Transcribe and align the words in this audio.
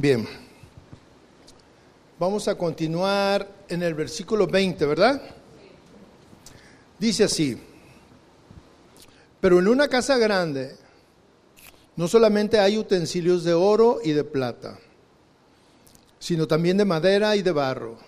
Bien, 0.00 0.28
vamos 2.20 2.46
a 2.46 2.54
continuar 2.54 3.64
en 3.68 3.82
el 3.82 3.94
versículo 3.94 4.46
20, 4.46 4.86
¿verdad? 4.86 5.20
Dice 7.00 7.24
así, 7.24 7.60
pero 9.40 9.58
en 9.58 9.66
una 9.66 9.88
casa 9.88 10.16
grande 10.16 10.76
no 11.96 12.06
solamente 12.06 12.60
hay 12.60 12.78
utensilios 12.78 13.42
de 13.42 13.54
oro 13.54 13.98
y 14.04 14.12
de 14.12 14.22
plata, 14.22 14.78
sino 16.20 16.46
también 16.46 16.76
de 16.76 16.84
madera 16.84 17.34
y 17.34 17.42
de 17.42 17.50
barro, 17.50 17.98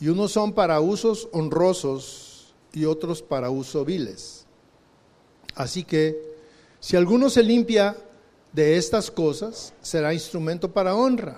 y 0.00 0.08
unos 0.08 0.32
son 0.32 0.52
para 0.52 0.80
usos 0.80 1.28
honrosos 1.30 2.52
y 2.72 2.86
otros 2.86 3.22
para 3.22 3.50
uso 3.50 3.84
viles. 3.84 4.46
Así 5.54 5.84
que, 5.84 6.20
si 6.80 6.96
alguno 6.96 7.30
se 7.30 7.44
limpia 7.44 7.96
de 8.52 8.76
estas 8.76 9.10
cosas 9.10 9.72
será 9.82 10.14
instrumento 10.14 10.72
para 10.72 10.94
honra, 10.94 11.36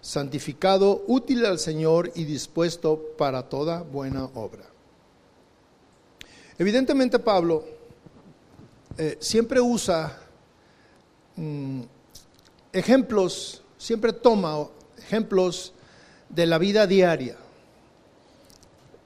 santificado, 0.00 1.04
útil 1.06 1.44
al 1.46 1.58
Señor 1.58 2.12
y 2.14 2.24
dispuesto 2.24 3.14
para 3.16 3.48
toda 3.48 3.82
buena 3.82 4.24
obra. 4.34 4.64
Evidentemente 6.58 7.18
Pablo 7.18 7.64
eh, 8.96 9.16
siempre 9.20 9.60
usa 9.60 10.18
mm, 11.36 11.82
ejemplos, 12.72 13.62
siempre 13.76 14.12
toma 14.12 14.68
ejemplos 14.96 15.72
de 16.28 16.46
la 16.46 16.58
vida 16.58 16.86
diaria, 16.86 17.36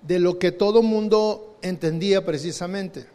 de 0.01 0.19
lo 0.19 0.39
que 0.39 0.51
todo 0.51 0.83
mundo 0.83 1.57
entendía 1.63 2.25
precisamente. 2.25 3.07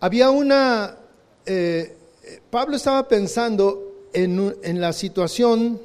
Había 0.00 0.30
una 0.30 0.98
eh, 1.46 1.96
Pablo 2.50 2.76
estaba 2.76 3.06
pensando 3.06 4.08
en, 4.12 4.56
en 4.62 4.80
la 4.80 4.92
situación 4.92 5.80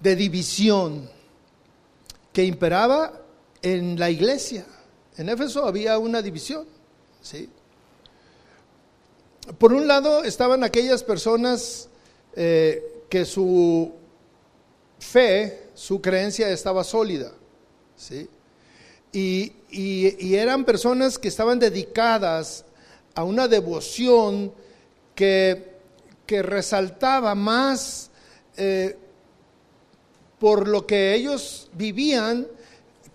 de 0.00 0.16
división 0.16 1.08
que 2.32 2.44
imperaba 2.44 3.22
en 3.62 3.98
la 3.98 4.10
iglesia. 4.10 4.66
En 5.16 5.28
Éfeso 5.28 5.64
había 5.66 5.98
una 5.98 6.20
división. 6.20 6.66
¿sí? 7.22 7.48
Por 9.58 9.72
un 9.72 9.88
lado 9.88 10.22
estaban 10.22 10.62
aquellas 10.62 11.02
personas 11.02 11.88
eh, 12.34 13.04
que 13.08 13.24
su 13.24 13.92
fe, 14.98 15.70
su 15.74 16.00
creencia 16.02 16.50
estaba 16.50 16.84
sólida. 16.84 17.32
¿sí? 17.96 18.28
Y, 19.12 19.54
y, 19.70 20.34
eran 20.34 20.66
personas 20.66 21.18
que 21.18 21.28
estaban 21.28 21.58
dedicadas 21.58 22.65
a 23.16 23.24
una 23.24 23.48
devoción 23.48 24.52
que, 25.14 25.72
que 26.26 26.42
resaltaba 26.42 27.34
más 27.34 28.10
eh, 28.56 28.96
por 30.38 30.68
lo 30.68 30.86
que 30.86 31.14
ellos 31.14 31.68
vivían 31.72 32.46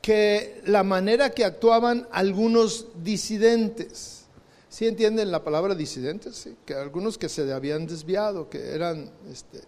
que 0.01 0.61
la 0.65 0.83
manera 0.83 1.29
que 1.29 1.45
actuaban 1.45 2.07
algunos 2.11 2.87
disidentes. 3.03 4.25
¿Sí 4.67 4.87
entienden 4.87 5.31
la 5.31 5.43
palabra 5.43 5.75
disidentes? 5.75 6.35
¿Sí? 6.35 6.57
Que 6.65 6.73
algunos 6.73 7.17
que 7.19 7.29
se 7.29 7.51
habían 7.53 7.85
desviado, 7.85 8.49
que 8.49 8.71
eran... 8.73 9.11
Este... 9.31 9.61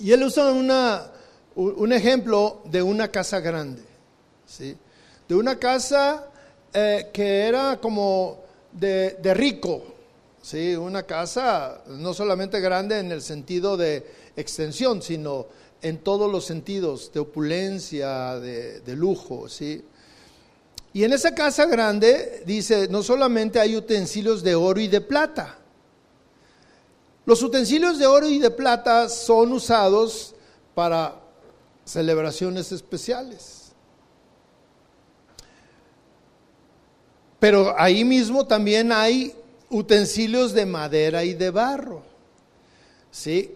Y 0.00 0.10
él 0.10 0.24
usa 0.24 0.50
una, 0.50 1.12
un 1.54 1.92
ejemplo 1.92 2.62
de 2.64 2.82
una 2.82 3.08
casa 3.08 3.38
grande, 3.38 3.82
¿sí? 4.44 4.76
de 5.28 5.34
una 5.36 5.58
casa 5.60 6.28
eh, 6.72 7.10
que 7.12 7.42
era 7.42 7.78
como 7.80 8.43
de, 8.74 9.34
rico, 9.34 9.82
¿sí? 10.42 10.74
una 10.74 11.04
casa 11.04 11.82
no 11.86 12.12
solamente 12.12 12.60
grande 12.60 12.98
en 12.98 13.12
el 13.12 13.22
sentido 13.22 13.76
de 13.76 14.04
extensión, 14.36 15.02
sino 15.02 15.46
en 15.80 15.98
todos 15.98 16.30
los 16.30 16.44
sentidos, 16.44 17.12
de 17.12 17.20
opulencia, 17.20 18.38
de, 18.40 18.80
de 18.80 18.96
lujo. 18.96 19.48
¿sí? 19.48 19.84
Y 20.92 21.04
en 21.04 21.12
esa 21.12 21.34
casa 21.34 21.66
grande, 21.66 22.42
dice, 22.46 22.88
no 22.88 23.02
solamente 23.02 23.60
hay 23.60 23.76
utensilios 23.76 24.42
de 24.42 24.54
oro 24.54 24.80
y 24.80 24.88
de 24.88 25.00
plata. 25.00 25.58
Los 27.26 27.42
utensilios 27.42 27.98
de 27.98 28.06
oro 28.06 28.28
y 28.28 28.38
de 28.38 28.50
plata 28.50 29.08
son 29.08 29.52
usados 29.52 30.34
para 30.74 31.20
celebraciones 31.84 32.72
especiales. 32.72 33.63
Pero 37.44 37.74
ahí 37.76 38.04
mismo 38.04 38.46
también 38.46 38.90
hay 38.90 39.34
utensilios 39.68 40.54
de 40.54 40.64
madera 40.64 41.24
y 41.24 41.34
de 41.34 41.50
barro. 41.50 42.00
¿Sí? 43.10 43.54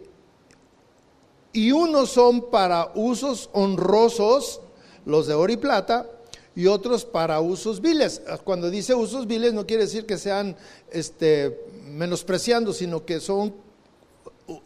Y 1.54 1.72
unos 1.72 2.10
son 2.10 2.50
para 2.50 2.92
usos 2.94 3.48
honrosos, 3.54 4.60
los 5.06 5.26
de 5.26 5.32
oro 5.32 5.50
y 5.50 5.56
plata, 5.56 6.06
y 6.54 6.66
otros 6.66 7.06
para 7.06 7.40
usos 7.40 7.80
viles. 7.80 8.20
Cuando 8.44 8.68
dice 8.68 8.94
usos 8.94 9.26
viles 9.26 9.54
no 9.54 9.66
quiere 9.66 9.84
decir 9.84 10.04
que 10.04 10.18
sean 10.18 10.54
este, 10.90 11.58
menospreciando, 11.86 12.74
sino 12.74 13.06
que 13.06 13.20
son 13.20 13.54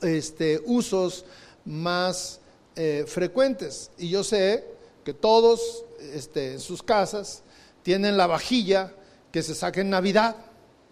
este, 0.01 0.61
usos 0.67 1.25
más 1.65 2.41
eh, 2.75 3.05
frecuentes. 3.07 3.93
Y 3.99 4.09
yo 4.09 4.25
sé 4.25 4.65
que 5.05 5.15
todos 5.15 5.85
este, 6.13 6.55
en 6.55 6.61
sus 6.61 6.83
casas 6.83 7.45
tienen 7.85 8.17
la 8.17 8.27
vajilla 8.27 8.93
que 9.33 9.43
se 9.43 9.55
saque 9.55 9.81
en 9.81 9.91
Navidad. 9.91 10.37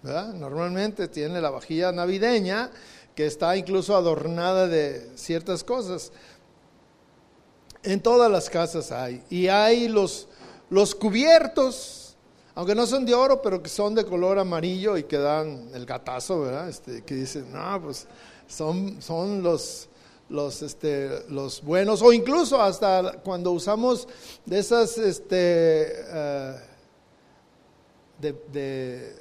Normalmente 0.03 1.09
tiene 1.09 1.41
la 1.41 1.51
vajilla 1.51 1.93
navideña 1.93 2.71
que 3.15 3.27
está 3.27 3.57
incluso 3.57 3.95
adornada 3.95 4.67
de 4.67 5.11
ciertas 5.15 5.63
cosas. 5.63 6.11
En 7.83 8.01
todas 8.01 8.31
las 8.31 8.49
casas 8.49 8.93
hay. 8.93 9.23
Y 9.29 9.49
hay 9.49 9.89
los, 9.89 10.27
los 10.71 10.95
cubiertos, 10.95 12.17
aunque 12.55 12.75
no 12.75 12.87
son 12.87 13.05
de 13.05 13.15
oro, 13.15 13.43
pero 13.43 13.63
que 13.63 13.69
son 13.69 13.95
de 13.95 14.05
color 14.07 14.39
amarillo 14.39 14.97
y 14.97 15.05
que 15.05 15.19
dan 15.19 15.69
el 15.75 15.85
gatazo, 15.85 16.41
¿verdad? 16.41 16.69
Este, 16.69 17.03
que 17.03 17.15
dicen, 17.15 17.53
no, 17.53 17.83
pues 17.83 18.07
son, 18.49 19.03
son 19.03 19.43
los, 19.43 19.89
los, 20.31 20.63
este, 20.63 21.25
los 21.29 21.63
buenos, 21.63 22.01
o 22.03 22.13
incluso 22.13 22.61
hasta 22.61 23.19
cuando 23.23 23.53
usamos 23.53 24.09
de 24.47 24.59
esas, 24.59 24.97
este, 24.97 25.93
eh, 26.07 26.55
de, 28.21 29.15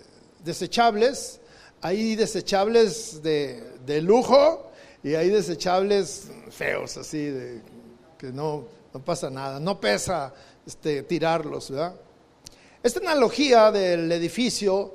desechables, 0.44 1.40
hay 1.82 2.16
desechables 2.16 3.22
de, 3.24 4.02
lujo 4.02 4.72
y 5.04 5.16
hay 5.16 5.30
desechables 5.30 6.30
feos, 6.50 6.98
así, 6.98 7.26
de, 7.26 7.62
que 8.18 8.28
no, 8.28 8.66
no 8.94 9.00
pasa 9.04 9.30
nada, 9.30 9.60
no 9.60 9.80
pesa 9.80 10.34
este, 10.66 11.04
tirarlos, 11.04 11.72
¿verdad? 11.72 11.96
Esta 12.82 13.00
analogía 13.02 13.72
del 13.72 14.12
edificio 14.12 14.94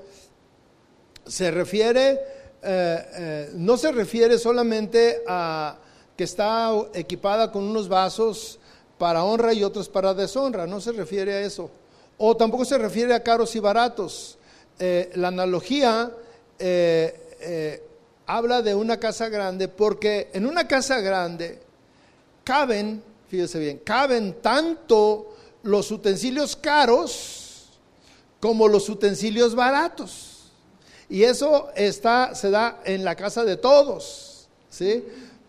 se 1.26 1.50
refiere, 1.50 2.12
eh, 2.62 3.06
eh, 3.16 3.50
no 3.54 3.76
se 3.76 3.92
refiere 3.92 4.38
solamente 4.38 5.22
a 5.26 5.78
que 6.16 6.24
está 6.24 6.70
equipada 6.94 7.50
con 7.50 7.64
unos 7.64 7.88
vasos 7.88 8.58
para 8.98 9.24
honra 9.24 9.52
y 9.52 9.64
otros 9.64 9.88
para 9.88 10.14
deshonra, 10.14 10.66
no 10.66 10.80
se 10.80 10.92
refiere 10.92 11.34
a 11.34 11.40
eso 11.40 11.70
o 12.18 12.36
tampoco 12.36 12.64
se 12.64 12.78
refiere 12.78 13.14
a 13.14 13.22
caros 13.22 13.54
y 13.56 13.60
baratos. 13.60 14.38
Eh, 14.78 15.10
la 15.14 15.28
analogía 15.28 16.10
eh, 16.58 17.36
eh, 17.40 17.82
habla 18.26 18.62
de 18.62 18.74
una 18.74 18.98
casa 18.98 19.28
grande 19.28 19.68
porque 19.68 20.30
en 20.32 20.46
una 20.46 20.66
casa 20.66 21.00
grande 21.00 21.60
caben, 22.42 23.02
fíjese 23.28 23.58
bien, 23.58 23.78
caben 23.78 24.36
tanto 24.40 25.34
los 25.62 25.90
utensilios 25.90 26.56
caros 26.56 27.70
como 28.40 28.68
los 28.68 28.88
utensilios 28.88 29.54
baratos. 29.54 30.50
Y 31.08 31.22
eso 31.22 31.70
está, 31.74 32.34
se 32.34 32.50
da 32.50 32.80
en 32.84 33.04
la 33.04 33.14
casa 33.14 33.44
de 33.44 33.56
todos. 33.56 34.48
¿sí? 34.68 35.04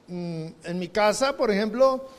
Mm, 0.08 0.48
en 0.64 0.80
mi 0.80 0.90
casa, 0.90 1.36
por 1.36 1.50
ejemplo, 1.50 2.10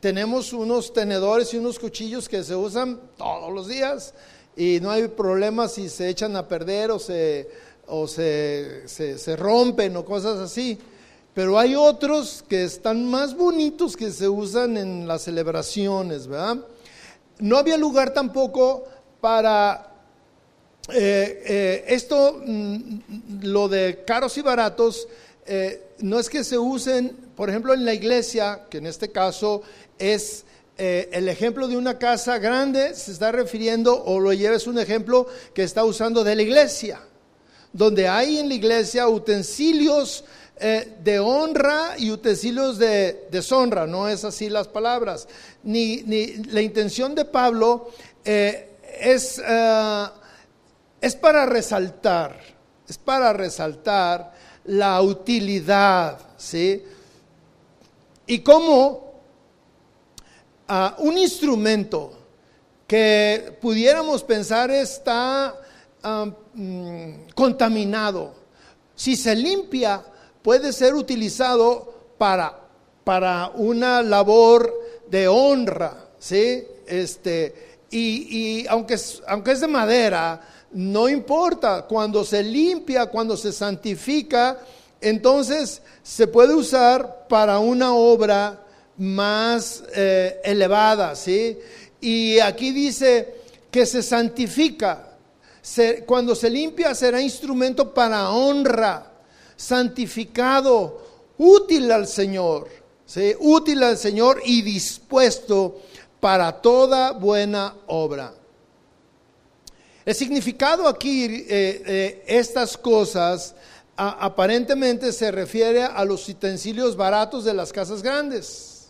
tenemos 0.00 0.52
unos 0.52 0.92
tenedores 0.92 1.52
y 1.54 1.58
unos 1.58 1.78
cuchillos 1.78 2.28
que 2.28 2.42
se 2.42 2.54
usan 2.54 3.00
todos 3.16 3.52
los 3.52 3.68
días 3.68 4.14
y 4.56 4.78
no 4.80 4.90
hay 4.90 5.08
problema 5.08 5.68
si 5.68 5.88
se 5.88 6.08
echan 6.08 6.36
a 6.36 6.46
perder 6.46 6.90
o 6.90 6.98
se, 6.98 7.48
o 7.86 8.06
se, 8.06 8.88
se, 8.88 9.36
rompen 9.36 9.96
o 9.96 10.04
cosas 10.04 10.38
así. 10.38 10.78
Pero 11.34 11.58
hay 11.58 11.74
otros 11.74 12.44
que 12.48 12.64
están 12.64 13.10
más 13.10 13.36
bonitos 13.36 13.96
que 13.96 14.12
se 14.12 14.28
usan 14.28 14.76
en 14.76 15.08
las 15.08 15.22
celebraciones, 15.22 16.28
¿verdad? 16.28 16.58
No 17.40 17.58
había 17.58 17.76
lugar 17.76 18.14
tampoco 18.14 18.84
para 19.20 19.90
eh, 20.92 21.42
eh, 21.46 21.84
esto, 21.88 22.40
mm, 22.44 22.98
lo 23.42 23.68
de 23.68 24.04
caros 24.06 24.36
y 24.38 24.42
baratos, 24.42 25.08
eh, 25.46 25.94
no 26.00 26.18
es 26.18 26.28
que 26.28 26.44
se 26.44 26.58
usen, 26.58 27.16
por 27.36 27.50
ejemplo, 27.50 27.74
en 27.74 27.84
la 27.84 27.94
iglesia, 27.94 28.62
que 28.70 28.78
en 28.78 28.86
este 28.86 29.10
caso 29.10 29.62
es 29.98 30.44
eh, 30.76 31.08
el 31.12 31.28
ejemplo 31.28 31.68
de 31.68 31.76
una 31.76 31.98
casa 31.98 32.38
grande, 32.38 32.94
se 32.94 33.12
está 33.12 33.30
refiriendo, 33.30 34.04
o 34.04 34.18
lo 34.18 34.32
lleves 34.32 34.66
un 34.66 34.78
ejemplo 34.78 35.26
que 35.54 35.62
está 35.62 35.84
usando 35.84 36.24
de 36.24 36.34
la 36.34 36.42
iglesia, 36.42 37.00
donde 37.72 38.08
hay 38.08 38.38
en 38.38 38.48
la 38.48 38.54
iglesia 38.54 39.08
utensilios 39.08 40.24
eh, 40.56 40.96
de 41.02 41.18
honra 41.18 41.94
y 41.98 42.10
utensilios 42.10 42.78
de 42.78 43.26
deshonra, 43.30 43.86
no 43.86 44.08
es 44.08 44.24
así 44.24 44.48
las 44.48 44.66
palabras. 44.66 45.28
Ni, 45.62 46.02
ni 46.02 46.34
la 46.44 46.60
intención 46.60 47.14
de 47.14 47.24
Pablo 47.24 47.90
eh, 48.24 48.70
es, 49.00 49.40
es 51.00 51.16
para 51.16 51.46
resaltar, 51.46 52.40
es 52.88 52.98
para 52.98 53.32
resaltar 53.32 54.32
la 54.64 55.00
utilidad, 55.02 56.18
¿sí? 56.36 56.82
Y 58.26 58.38
cómo 58.40 59.20
ah, 60.68 60.96
un 60.98 61.18
instrumento 61.18 62.12
que 62.86 63.56
pudiéramos 63.60 64.22
pensar 64.22 64.70
está 64.70 65.54
ah, 66.02 66.26
mm, 66.54 67.10
contaminado, 67.34 68.34
si 68.94 69.16
se 69.16 69.34
limpia, 69.34 70.02
puede 70.42 70.72
ser 70.72 70.94
utilizado 70.94 71.94
para, 72.16 72.60
para 73.02 73.50
una 73.54 74.02
labor 74.02 74.72
de 75.08 75.28
honra, 75.28 76.08
¿sí? 76.18 76.64
Este, 76.86 77.78
y, 77.90 78.62
y 78.62 78.66
aunque, 78.68 78.96
aunque 79.26 79.52
es 79.52 79.60
de 79.60 79.68
madera, 79.68 80.40
no 80.72 81.08
importa, 81.08 81.86
cuando 81.86 82.24
se 82.24 82.42
limpia, 82.42 83.06
cuando 83.06 83.36
se 83.36 83.52
santifica, 83.52 84.58
entonces 85.04 85.82
se 86.02 86.26
puede 86.26 86.54
usar 86.54 87.26
para 87.28 87.58
una 87.58 87.94
obra 87.94 88.64
más 88.96 89.82
eh, 89.94 90.40
elevada, 90.44 91.14
¿sí? 91.14 91.58
Y 92.00 92.38
aquí 92.38 92.72
dice 92.72 93.34
que 93.70 93.86
se 93.86 94.02
santifica. 94.02 95.10
cuando 96.06 96.34
se 96.34 96.50
limpia 96.50 96.94
será 96.94 97.20
instrumento 97.20 97.92
para 97.92 98.30
honra, 98.30 99.12
santificado, 99.56 101.02
útil 101.38 101.90
al 101.90 102.06
Señor, 102.06 102.68
¿sí? 103.06 103.34
útil 103.40 103.82
al 103.82 103.96
Señor 103.96 104.40
y 104.44 104.62
dispuesto 104.62 105.80
para 106.20 106.52
toda 106.60 107.12
buena 107.12 107.74
obra. 107.86 108.34
El 110.04 110.14
significado 110.14 110.86
aquí, 110.86 111.24
eh, 111.24 111.46
eh, 111.48 112.24
estas 112.26 112.76
cosas, 112.76 113.54
aparentemente 113.96 115.12
se 115.12 115.30
refiere 115.30 115.82
a 115.82 116.04
los 116.04 116.28
utensilios 116.28 116.96
baratos 116.96 117.44
de 117.44 117.54
las 117.54 117.72
casas 117.72 118.02
grandes. 118.02 118.88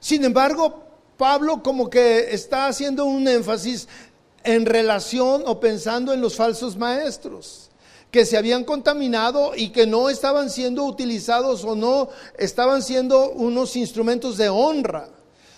Sin 0.00 0.24
embargo, 0.24 0.84
Pablo 1.16 1.62
como 1.62 1.88
que 1.88 2.34
está 2.34 2.66
haciendo 2.66 3.04
un 3.04 3.26
énfasis 3.26 3.88
en 4.44 4.66
relación 4.66 5.42
o 5.46 5.58
pensando 5.58 6.12
en 6.12 6.20
los 6.20 6.36
falsos 6.36 6.76
maestros 6.76 7.70
que 8.10 8.24
se 8.24 8.36
habían 8.36 8.64
contaminado 8.64 9.52
y 9.56 9.70
que 9.70 9.86
no 9.86 10.08
estaban 10.08 10.48
siendo 10.48 10.84
utilizados 10.84 11.64
o 11.64 11.74
no 11.74 12.08
estaban 12.38 12.82
siendo 12.82 13.30
unos 13.30 13.74
instrumentos 13.76 14.36
de 14.36 14.48
honra 14.48 15.08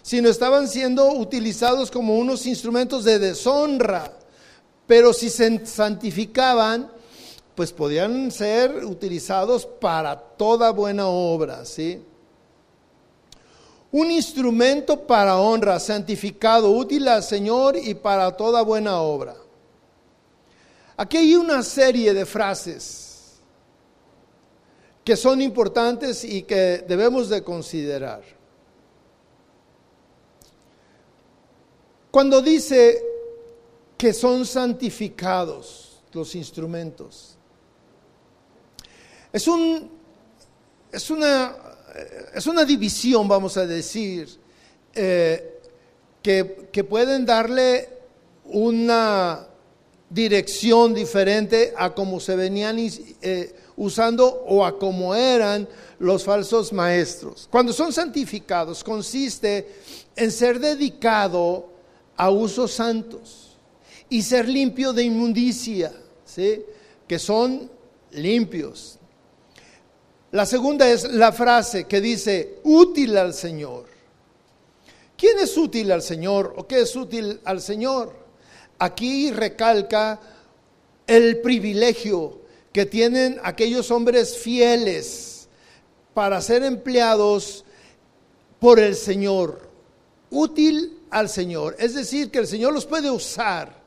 sino 0.08 0.30
estaban 0.30 0.68
siendo 0.68 1.12
utilizados 1.12 1.90
como 1.90 2.16
unos 2.16 2.46
instrumentos 2.46 3.04
de 3.04 3.18
deshonra. 3.18 4.17
Pero 4.88 5.12
si 5.12 5.28
se 5.28 5.66
santificaban, 5.66 6.90
pues 7.54 7.72
podían 7.72 8.30
ser 8.30 8.84
utilizados 8.86 9.66
para 9.66 10.16
toda 10.18 10.70
buena 10.70 11.08
obra, 11.08 11.64
¿sí? 11.66 12.02
Un 13.92 14.10
instrumento 14.10 15.06
para 15.06 15.36
honra, 15.36 15.78
santificado, 15.78 16.70
útil 16.70 17.06
al 17.06 17.22
Señor 17.22 17.76
y 17.76 17.94
para 17.94 18.34
toda 18.34 18.62
buena 18.62 19.00
obra. 19.00 19.36
Aquí 20.96 21.18
hay 21.18 21.36
una 21.36 21.62
serie 21.62 22.14
de 22.14 22.24
frases 22.24 23.38
que 25.04 25.16
son 25.16 25.42
importantes 25.42 26.24
y 26.24 26.42
que 26.42 26.84
debemos 26.88 27.28
de 27.28 27.42
considerar. 27.42 28.22
Cuando 32.10 32.40
dice 32.40 33.17
que 33.98 34.12
son 34.12 34.46
santificados 34.46 35.98
los 36.12 36.36
instrumentos, 36.36 37.36
es, 39.32 39.46
un, 39.48 39.90
es, 40.92 41.10
una, 41.10 41.54
es 42.32 42.46
una 42.46 42.64
división, 42.64 43.26
vamos 43.26 43.56
a 43.56 43.66
decir, 43.66 44.28
eh, 44.94 45.60
que, 46.22 46.84
pueden 46.84 47.26
darle 47.26 47.88
una 48.44 49.46
dirección 50.08 50.94
diferente 50.94 51.74
a 51.76 51.92
cómo 51.92 52.20
se 52.20 52.36
venían 52.36 52.78
eh, 52.78 53.54
usando 53.76 54.26
o 54.26 54.64
a 54.64 54.78
cómo 54.78 55.14
eran 55.14 55.68
los 55.98 56.24
falsos 56.24 56.72
maestros. 56.72 57.48
Cuando 57.50 57.72
son 57.72 57.92
santificados, 57.92 58.84
consiste 58.84 59.68
en 60.14 60.30
ser 60.30 60.60
dedicado 60.60 61.72
a 62.16 62.30
usos 62.30 62.72
santos 62.72 63.47
y 64.10 64.22
ser 64.22 64.48
limpio 64.48 64.92
de 64.92 65.04
inmundicia, 65.04 65.92
¿sí? 66.24 66.64
que 67.06 67.18
son 67.18 67.70
limpios. 68.12 68.98
La 70.30 70.44
segunda 70.44 70.88
es 70.90 71.04
la 71.04 71.32
frase 71.32 71.84
que 71.84 72.00
dice 72.00 72.60
útil 72.64 73.16
al 73.16 73.32
Señor. 73.32 73.86
¿Quién 75.16 75.38
es 75.38 75.56
útil 75.56 75.90
al 75.90 76.02
Señor 76.02 76.54
o 76.56 76.66
qué 76.66 76.82
es 76.82 76.94
útil 76.94 77.40
al 77.44 77.60
Señor? 77.60 78.14
Aquí 78.78 79.30
recalca 79.30 80.20
el 81.06 81.40
privilegio 81.40 82.42
que 82.72 82.86
tienen 82.86 83.40
aquellos 83.42 83.90
hombres 83.90 84.36
fieles 84.36 85.48
para 86.14 86.40
ser 86.42 86.62
empleados 86.62 87.64
por 88.60 88.78
el 88.78 88.94
Señor. 88.94 89.68
Útil 90.30 90.98
al 91.10 91.28
Señor. 91.28 91.74
Es 91.78 91.94
decir, 91.94 92.30
que 92.30 92.38
el 92.38 92.46
Señor 92.46 92.74
los 92.74 92.84
puede 92.84 93.10
usar 93.10 93.77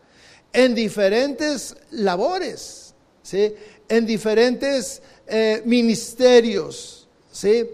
en 0.53 0.75
diferentes 0.75 1.75
labores, 1.91 2.93
¿sí? 3.23 3.53
en 3.87 4.05
diferentes 4.05 5.01
eh, 5.27 5.61
ministerios. 5.65 7.07
¿sí? 7.31 7.67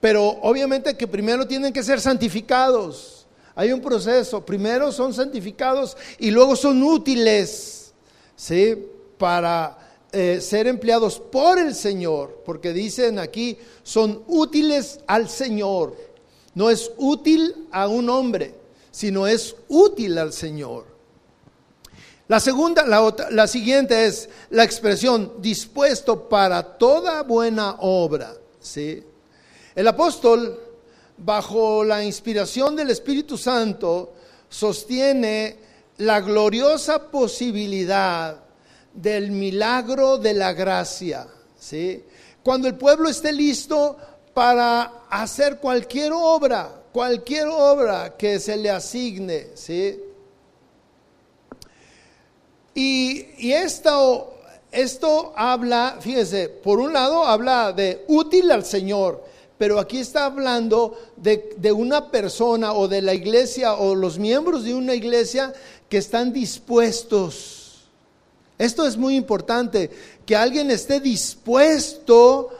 Pero 0.00 0.24
obviamente 0.42 0.96
que 0.96 1.06
primero 1.06 1.46
tienen 1.46 1.72
que 1.72 1.82
ser 1.82 2.00
santificados. 2.00 3.26
Hay 3.54 3.72
un 3.72 3.80
proceso. 3.80 4.44
Primero 4.44 4.92
son 4.92 5.14
santificados 5.14 5.96
y 6.18 6.30
luego 6.30 6.56
son 6.56 6.82
útiles 6.82 7.92
¿sí? 8.34 8.76
para 9.16 9.78
eh, 10.12 10.40
ser 10.40 10.66
empleados 10.66 11.18
por 11.18 11.58
el 11.58 11.74
Señor. 11.74 12.42
Porque 12.44 12.72
dicen 12.72 13.18
aquí, 13.18 13.56
son 13.82 14.22
útiles 14.26 15.00
al 15.06 15.28
Señor. 15.28 15.96
No 16.54 16.70
es 16.70 16.90
útil 16.96 17.68
a 17.70 17.88
un 17.88 18.08
hombre 18.10 18.54
sino 18.96 19.26
es 19.26 19.54
útil 19.68 20.16
al 20.16 20.32
Señor. 20.32 20.86
La 22.28 22.40
segunda, 22.40 22.84
la, 22.84 23.14
la 23.30 23.46
siguiente 23.46 24.06
es 24.06 24.28
la 24.50 24.64
expresión 24.64 25.34
dispuesto 25.38 26.28
para 26.28 26.62
toda 26.62 27.22
buena 27.22 27.76
obra. 27.78 28.34
¿sí? 28.60 29.02
El 29.74 29.86
apóstol, 29.86 30.58
bajo 31.18 31.84
la 31.84 32.02
inspiración 32.02 32.74
del 32.74 32.90
Espíritu 32.90 33.38
Santo, 33.38 34.14
sostiene 34.48 35.56
la 35.98 36.20
gloriosa 36.20 37.10
posibilidad 37.10 38.40
del 38.92 39.30
milagro 39.30 40.18
de 40.18 40.34
la 40.34 40.52
gracia. 40.52 41.28
¿sí? 41.58 42.04
Cuando 42.42 42.66
el 42.66 42.74
pueblo 42.74 43.08
esté 43.08 43.32
listo 43.32 43.96
para 44.34 45.04
hacer 45.10 45.58
cualquier 45.58 46.12
obra, 46.12 46.82
cualquier 46.92 47.46
obra 47.46 48.16
que 48.16 48.40
se 48.40 48.56
le 48.56 48.70
asigne, 48.70 49.48
¿sí? 49.54 50.00
Y, 52.76 53.52
esto, 53.54 54.34
esto 54.70 55.32
habla, 55.34 55.96
fíjese, 55.98 56.50
por 56.50 56.78
un 56.78 56.92
lado 56.92 57.24
habla 57.24 57.72
de 57.72 58.04
útil 58.06 58.50
al 58.50 58.66
Señor, 58.66 59.24
pero 59.56 59.80
aquí 59.80 59.96
está 59.96 60.26
hablando 60.26 60.94
de, 61.16 61.54
de, 61.56 61.72
una 61.72 62.10
persona 62.10 62.74
o 62.74 62.86
de 62.86 63.00
la 63.00 63.14
iglesia 63.14 63.76
o 63.76 63.94
los 63.94 64.18
miembros 64.18 64.64
de 64.64 64.74
una 64.74 64.94
iglesia 64.94 65.54
que 65.88 65.96
están 65.96 66.34
dispuestos. 66.34 67.86
Esto 68.58 68.86
es 68.86 68.98
muy 68.98 69.16
importante, 69.16 69.90
que 70.26 70.36
alguien 70.36 70.70
esté 70.70 71.00
dispuesto 71.00 72.50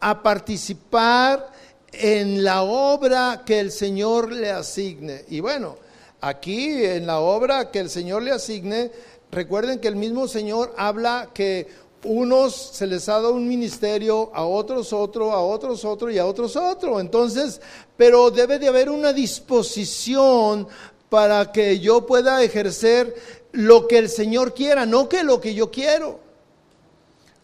a 0.00 0.22
participar 0.22 1.52
en 1.92 2.42
la 2.42 2.62
obra 2.62 3.42
que 3.44 3.60
el 3.60 3.70
Señor 3.70 4.32
le 4.32 4.50
asigne. 4.50 5.26
Y 5.28 5.40
bueno, 5.40 5.76
aquí 6.22 6.82
en 6.82 7.06
la 7.06 7.20
obra 7.20 7.70
que 7.70 7.80
el 7.80 7.90
Señor 7.90 8.22
le 8.22 8.30
asigne, 8.32 8.90
recuerden 9.36 9.80
que 9.80 9.88
el 9.88 9.96
mismo 9.96 10.26
Señor 10.28 10.72
habla 10.78 11.28
que 11.34 11.68
unos 12.04 12.54
se 12.54 12.86
les 12.86 13.06
ha 13.10 13.14
dado 13.14 13.34
un 13.34 13.46
ministerio, 13.46 14.30
a 14.34 14.46
otros 14.46 14.94
otro, 14.94 15.30
a 15.30 15.42
otros 15.42 15.84
otro 15.84 16.10
y 16.10 16.18
a 16.18 16.24
otros 16.24 16.56
otro. 16.56 17.00
Entonces, 17.00 17.60
pero 17.98 18.30
debe 18.30 18.58
de 18.58 18.68
haber 18.68 18.88
una 18.88 19.12
disposición 19.12 20.66
para 21.10 21.52
que 21.52 21.78
yo 21.80 22.06
pueda 22.06 22.42
ejercer 22.42 23.14
lo 23.52 23.86
que 23.86 23.98
el 23.98 24.08
Señor 24.08 24.54
quiera, 24.54 24.86
no 24.86 25.06
que 25.06 25.22
lo 25.22 25.38
que 25.38 25.52
yo 25.52 25.70
quiero. 25.70 26.18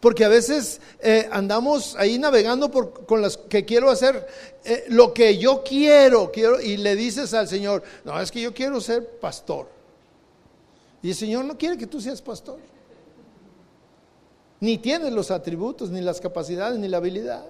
Porque 0.01 0.25
a 0.25 0.29
veces 0.29 0.81
eh, 1.01 1.29
andamos 1.31 1.95
ahí 1.97 2.19
navegando 2.19 2.71
por, 2.71 3.05
con 3.05 3.21
las 3.21 3.37
que 3.37 3.67
quiero 3.67 3.91
hacer 3.91 4.27
eh, 4.65 4.85
lo 4.89 5.13
que 5.13 5.37
yo 5.37 5.63
quiero, 5.63 6.33
quiero, 6.33 6.59
y 6.59 6.79
le 6.79 6.97
dices 6.97 7.35
al 7.35 7.49
Señor, 7.49 7.83
no, 8.05 8.19
es 8.19 8.33
que 8.33 8.41
yo 8.41 8.55
quiero 8.55 8.81
ser 8.81 9.07
pastor. 9.21 9.82
Y 11.03 11.11
el 11.11 11.17
Señor 11.17 11.45
no 11.45 11.59
quiere 11.59 11.77
que 11.77 11.87
tú 11.87 12.01
seas 12.01 12.23
pastor. 12.23 12.61
Ni 14.61 14.79
tienes 14.79 15.13
los 15.13 15.33
atributos, 15.33 15.91
ni 15.91 16.01
las 16.01 16.21
capacidades, 16.21 16.79
ni 16.79 16.87
la 16.87 16.99
habilidad. 16.99 17.45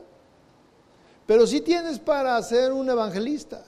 Pero 1.26 1.46
sí 1.46 1.60
tienes 1.60 1.98
para 1.98 2.40
ser 2.42 2.72
un 2.72 2.88
evangelista. 2.88 3.62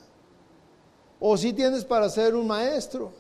O 1.21 1.37
sí 1.37 1.53
tienes 1.53 1.85
para 1.85 2.09
ser 2.09 2.35
un 2.35 2.47
maestro. 2.47 3.12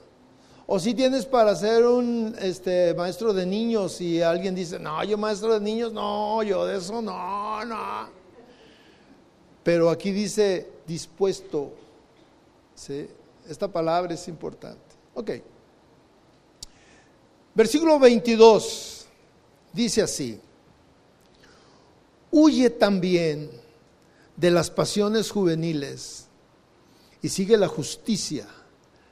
O 0.66 0.78
sí 0.78 0.94
tienes 0.94 1.26
para 1.26 1.54
ser 1.54 1.84
un 1.84 2.34
este, 2.40 2.94
maestro 2.94 3.34
de 3.34 3.44
niños 3.44 4.00
y 4.00 4.22
alguien 4.22 4.54
dice, 4.54 4.78
no, 4.78 5.04
yo 5.04 5.18
maestro 5.18 5.52
de 5.52 5.60
niños, 5.60 5.92
no, 5.92 6.42
yo 6.42 6.64
de 6.64 6.78
eso 6.78 7.02
no, 7.02 7.62
no. 7.66 8.08
Pero 9.62 9.90
aquí 9.90 10.10
dice 10.10 10.70
dispuesto. 10.86 11.72
¿sí? 12.74 13.08
Esta 13.46 13.68
palabra 13.68 14.14
es 14.14 14.26
importante. 14.26 14.80
Ok. 15.12 15.30
Versículo 17.54 18.00
22 18.00 19.06
dice 19.72 20.02
así, 20.02 20.40
huye 22.30 22.70
también 22.70 23.48
de 24.36 24.50
las 24.50 24.70
pasiones 24.70 25.30
juveniles 25.30 26.26
y 27.22 27.28
sigue 27.28 27.56
la 27.56 27.68
justicia, 27.68 28.48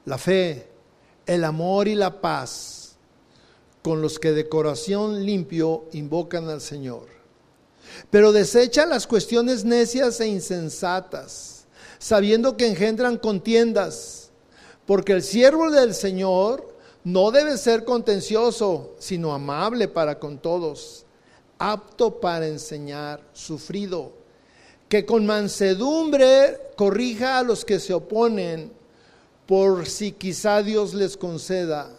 la 0.05 0.19
fe, 0.19 0.69
el 1.25 1.45
amor 1.45 1.87
y 1.87 1.95
la 1.95 2.21
paz 2.21 2.97
con 3.83 4.03
los 4.03 4.19
que 4.19 4.33
de 4.33 4.49
corazón 4.49 5.25
limpio 5.25 5.87
invocan 5.93 6.49
al 6.49 6.61
Señor. 6.61 7.07
Pero 8.11 8.33
desecha 8.33 8.87
las 8.87 9.07
cuestiones 9.07 9.65
necias 9.65 10.21
e 10.21 10.27
insensatas, 10.27 11.67
sabiendo 11.99 12.57
que 12.57 12.67
engendran 12.67 13.19
contiendas, 13.19 14.31
porque 14.87 15.13
el 15.13 15.23
siervo 15.23 15.71
del 15.71 15.95
Señor 15.95 16.72
no 17.05 17.31
debe 17.31 17.57
ser 17.59 17.85
contencioso, 17.85 18.95
sino 18.99 19.33
amable 19.33 19.89
para 19.89 20.19
con 20.19 20.39
todos, 20.39 21.05
apto 21.59 22.21
para 22.21 22.47
enseñar, 22.47 23.21
sufrido, 23.33 24.13
que 24.89 25.05
con 25.05 25.27
mansedumbre 25.27 26.59
corrija 26.77 27.39
a 27.39 27.43
los 27.43 27.65
que 27.65 27.81
se 27.81 27.95
oponen, 27.95 28.73
por 29.47 29.87
si 29.87 30.13
quizá 30.13 30.63
Dios 30.63 30.95
les 30.95 31.17
conceda 31.17 31.91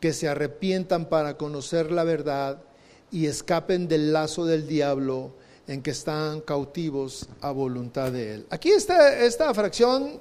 que 0.00 0.12
se 0.12 0.28
arrepientan 0.28 1.08
para 1.08 1.36
conocer 1.36 1.92
la 1.92 2.04
verdad 2.04 2.62
y 3.10 3.26
escapen 3.26 3.86
del 3.86 4.12
lazo 4.12 4.44
del 4.44 4.66
diablo 4.66 5.32
en 5.66 5.82
que 5.82 5.92
están 5.92 6.40
cautivos 6.40 7.28
a 7.40 7.52
voluntad 7.52 8.10
de 8.10 8.34
él. 8.34 8.46
Aquí 8.50 8.70
esta, 8.70 9.18
esta 9.20 9.52
fracción 9.54 10.18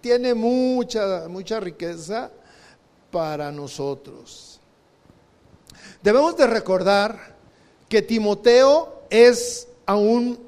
tiene 0.00 0.34
mucha, 0.34 1.26
mucha 1.28 1.58
riqueza 1.58 2.30
para 3.12 3.52
nosotros. 3.52 4.58
Debemos 6.02 6.36
de 6.36 6.48
recordar 6.48 7.36
que 7.88 8.02
Timoteo 8.02 9.02
es 9.08 9.68
aún 9.86 10.40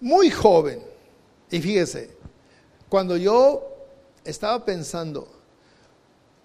muy 0.00 0.30
joven. 0.30 0.82
Y 1.50 1.60
fíjese, 1.60 2.16
cuando 2.88 3.16
yo 3.16 3.68
estaba 4.24 4.64
pensando, 4.64 5.28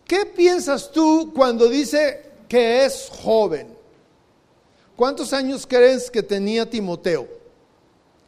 ¿qué 0.04 0.26
piensas 0.26 0.92
tú 0.92 1.32
cuando 1.34 1.70
dice 1.70 2.32
que 2.50 2.84
es 2.84 3.10
joven? 3.24 3.74
¿Cuántos 4.96 5.32
años 5.32 5.66
crees 5.68 6.10
que 6.10 6.24
tenía 6.24 6.70
Timoteo? 6.70 7.28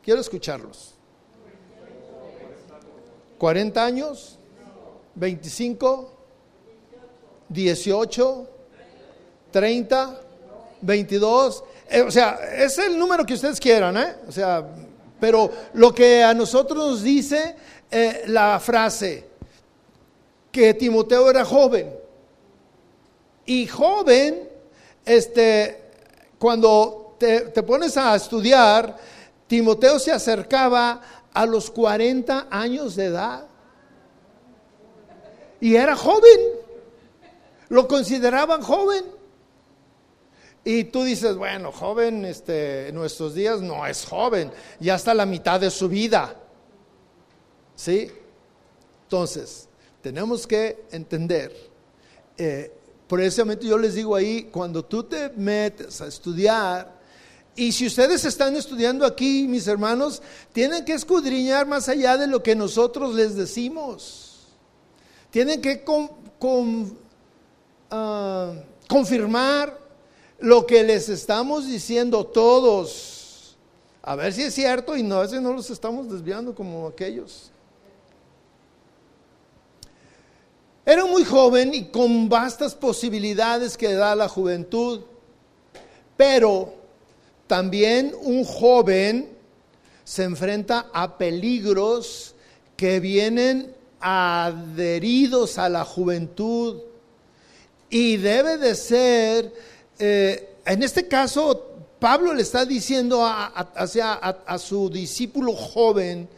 Quiero 0.04 0.22
escucharlos. 0.22 0.94
¿40 3.40 3.78
años? 3.78 4.38
¿25? 5.20 6.17
18, 7.50 8.50
30, 9.52 10.22
22. 10.82 11.64
o 12.06 12.12
sea, 12.12 12.40
es 12.58 12.78
el 12.78 12.98
número 12.98 13.26
que 13.26 13.34
ustedes 13.34 13.60
quieran, 13.60 13.98
¿eh? 13.98 14.16
O 14.28 14.32
sea, 14.32 14.66
pero 15.20 15.52
lo 15.74 15.94
que 15.94 16.24
a 16.24 16.34
nosotros 16.34 16.78
nos 16.78 17.04
dice 17.04 17.56
eh, 17.90 18.24
la 18.28 18.60
frase, 18.60 19.26
que 20.52 20.74
Timoteo 20.74 21.30
era 21.30 21.46
joven. 21.46 21.94
Y 23.46 23.66
joven, 23.68 24.50
este, 25.06 25.82
cuando 26.38 27.16
te, 27.18 27.42
te 27.42 27.64
pones 27.64 27.96
a 27.98 28.16
estudiar, 28.16 28.96
Timoteo 29.48 29.98
se 30.00 30.12
acercaba 30.12 31.02
a 31.34 31.46
los 31.46 31.72
40 31.72 32.48
años 32.50 32.96
de 32.96 33.06
edad. 33.06 33.46
Y 35.60 35.76
era 35.76 35.96
joven. 35.96 36.57
Lo 37.70 37.88
consideraban 37.88 38.62
joven. 38.62 39.06
Y 40.64 40.86
tú 40.86 41.04
dices, 41.04 41.36
bueno, 41.38 41.72
joven, 41.72 42.26
este, 42.26 42.90
en 42.90 42.96
nuestros 42.96 43.34
días 43.34 43.62
no 43.62 43.86
es 43.86 44.06
joven, 44.06 44.52
ya 44.80 44.96
está 44.96 45.14
la 45.14 45.26
mitad 45.26 45.62
de 45.62 45.72
su 45.72 45.88
vida. 45.88 46.36
¿Sí? 47.76 48.12
Entonces, 49.04 49.70
tenemos 50.02 50.46
que 50.46 50.84
entender, 50.92 51.56
eh, 52.38 52.74
precisamente 53.08 53.66
yo 53.66 53.78
les 53.78 53.94
digo 53.94 54.14
ahí, 54.16 54.50
cuando 54.52 54.84
tú 54.84 55.04
te 55.04 55.30
metes 55.30 56.02
a 56.02 56.08
estudiar, 56.08 56.98
y 57.56 57.72
si 57.72 57.88
ustedes 57.88 58.24
están 58.26 58.56
estudiando 58.56 59.06
aquí, 59.06 59.48
mis 59.48 59.68
hermanos, 59.68 60.22
tienen 60.54 60.86
que 60.86 60.94
escudriñar 60.94 61.66
más 61.66 61.90
allá 61.90 62.18
de 62.18 62.28
lo 62.28 62.44
que 62.44 62.56
nosotros 62.56 63.16
les 63.16 63.36
decimos. 63.36 64.48
Tienen 65.32 65.62
que 65.62 65.84
Ah, 67.90 68.54
confirmar 68.88 69.78
lo 70.40 70.66
que 70.66 70.84
les 70.84 71.10
estamos 71.10 71.68
diciendo 71.68 72.26
todos. 72.26 73.58
A 74.02 74.16
ver 74.16 74.34
si 74.34 74.44
es 74.44 74.54
cierto 74.54 74.96
y 74.96 75.04
no, 75.04 75.18
a 75.18 75.22
veces 75.22 75.42
no 75.42 75.54
los 75.54 75.70
estamos 75.70 76.10
desviando 76.10 76.54
como 76.54 76.88
aquellos. 76.88 77.52
Era 80.86 81.06
muy 81.06 81.26
joven 81.26 81.74
y 81.74 81.86
con 81.90 82.30
vastas 82.30 82.74
posibilidades 82.74 83.76
que 83.76 83.94
da 83.94 84.16
la 84.16 84.30
juventud, 84.30 85.02
pero 86.16 86.74
también 87.46 88.14
un 88.22 88.46
joven 88.46 89.30
se 90.06 90.24
enfrenta 90.24 90.88
a 90.94 91.18
peligros 91.18 92.36
que 92.78 93.02
vienen 93.02 93.76
adheridos 94.00 95.58
a 95.58 95.68
la 95.68 95.84
juventud 95.84 96.84
y 97.90 98.18
debe 98.18 98.58
de 98.58 98.76
ser, 98.76 99.54
eh, 100.00 100.56
en 100.66 100.84
este 100.84 101.08
caso, 101.08 101.78
Pablo 102.00 102.34
le 102.34 102.44
está 102.44 102.66
diciendo 102.66 103.26
a, 103.26 104.58
su 104.60 104.90
discípulo 104.90 105.54
joven 105.54 106.30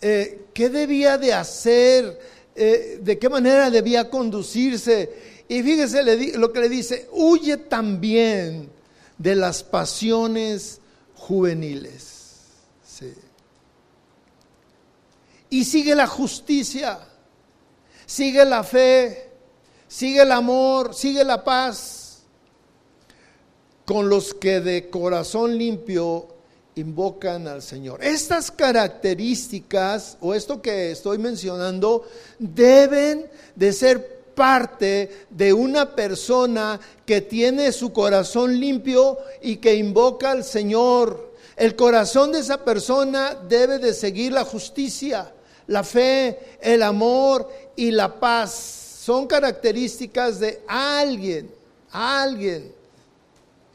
eh, 0.00 0.46
qué 0.52 0.68
debía 0.68 1.16
de 1.16 1.32
hacer, 1.32 2.18
eh, 2.54 2.98
de 3.00 3.18
qué 3.18 3.28
manera 3.28 3.70
debía 3.70 4.10
conducirse. 4.10 5.36
Y 5.48 5.62
fíjese 5.62 6.36
lo 6.36 6.52
que 6.52 6.60
le 6.60 6.68
dice, 6.68 7.08
huye 7.12 7.56
también 7.56 8.68
de 9.16 9.34
las 9.36 9.62
pasiones 9.62 10.80
juveniles. 11.14 12.16
Y 15.48 15.64
sigue 15.64 15.94
la 15.94 16.06
justicia, 16.08 16.98
sigue 18.04 18.44
la 18.44 18.64
fe, 18.64 19.25
sigue 19.88 20.22
el 20.22 20.32
amor, 20.32 20.94
sigue 20.94 21.24
la 21.24 21.44
paz, 21.44 22.22
con 23.84 24.08
los 24.08 24.34
que 24.34 24.60
de 24.60 24.90
corazón 24.90 25.56
limpio 25.56 26.28
invocan 26.74 27.48
al 27.48 27.62
Señor. 27.62 28.02
Estas 28.02 28.50
características 28.50 30.18
o 30.20 30.34
esto 30.34 30.60
que 30.60 30.90
estoy 30.90 31.18
mencionando 31.18 32.06
deben 32.38 33.30
de 33.54 33.72
ser 33.72 34.16
parte 34.34 35.26
de 35.30 35.52
una 35.52 35.96
persona 35.96 36.78
que 37.06 37.22
tiene 37.22 37.72
su 37.72 37.92
corazón 37.92 38.60
limpio 38.60 39.18
y 39.40 39.56
que 39.56 39.76
invoca 39.76 40.32
al 40.32 40.44
Señor. 40.44 41.34
El 41.56 41.74
corazón 41.74 42.32
de 42.32 42.40
esa 42.40 42.62
persona 42.62 43.34
debe 43.34 43.78
de 43.78 43.94
seguir 43.94 44.32
la 44.32 44.44
justicia, 44.44 45.32
la 45.68 45.82
fe, 45.82 46.58
el 46.60 46.82
amor 46.82 47.48
y 47.76 47.92
la 47.92 48.20
paz 48.20 48.85
son 49.06 49.28
características 49.28 50.40
de 50.40 50.62
alguien, 50.66 51.48
alguien 51.92 52.72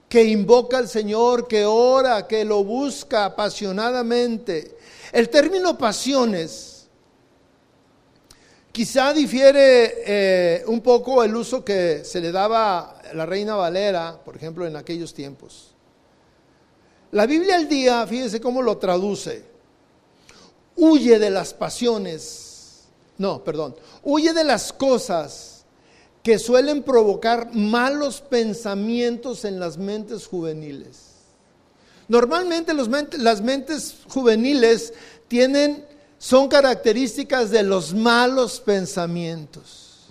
que 0.10 0.26
invoca 0.26 0.78
al 0.78 0.90
Señor, 0.90 1.48
que 1.48 1.64
ora, 1.64 2.28
que 2.28 2.44
lo 2.44 2.66
busca 2.66 3.24
apasionadamente. 3.24 4.78
El 5.10 5.30
término 5.30 5.78
pasiones 5.78 6.86
quizá 8.74 9.14
difiere 9.14 10.04
eh, 10.06 10.64
un 10.68 10.82
poco 10.82 11.24
el 11.24 11.34
uso 11.34 11.64
que 11.64 12.04
se 12.04 12.20
le 12.20 12.34
daba 12.34 13.00
a 13.00 13.14
la 13.14 13.26
reina 13.26 13.56
Valera, 13.56 14.20
por 14.26 14.36
ejemplo, 14.36 14.68
en 14.68 14.76
aquellos 14.76 15.14
tiempos. 15.14 15.74
la 17.12 17.26
Biblia 17.26 17.56
al 17.56 17.70
día, 17.70 18.06
fíjese 18.06 18.42
cómo 18.42 18.62
lo 18.62 18.78
traduce. 18.78 19.46
Huye 20.76 21.20
de 21.20 21.30
las 21.30 21.54
pasiones. 21.54 22.51
No, 23.22 23.44
perdón. 23.44 23.76
Huye 24.02 24.34
de 24.34 24.44
las 24.44 24.74
cosas 24.74 25.64
que 26.24 26.40
suelen 26.40 26.82
provocar 26.82 27.54
malos 27.54 28.20
pensamientos 28.20 29.46
en 29.46 29.60
las 29.60 29.78
mentes 29.78 30.26
juveniles. 30.26 31.12
Normalmente 32.08 32.74
las 32.74 33.42
mentes 33.42 33.98
juveniles 34.10 34.92
tienen, 35.28 35.86
son 36.18 36.48
características 36.48 37.52
de 37.52 37.62
los 37.62 37.94
malos 37.94 38.60
pensamientos, 38.60 40.10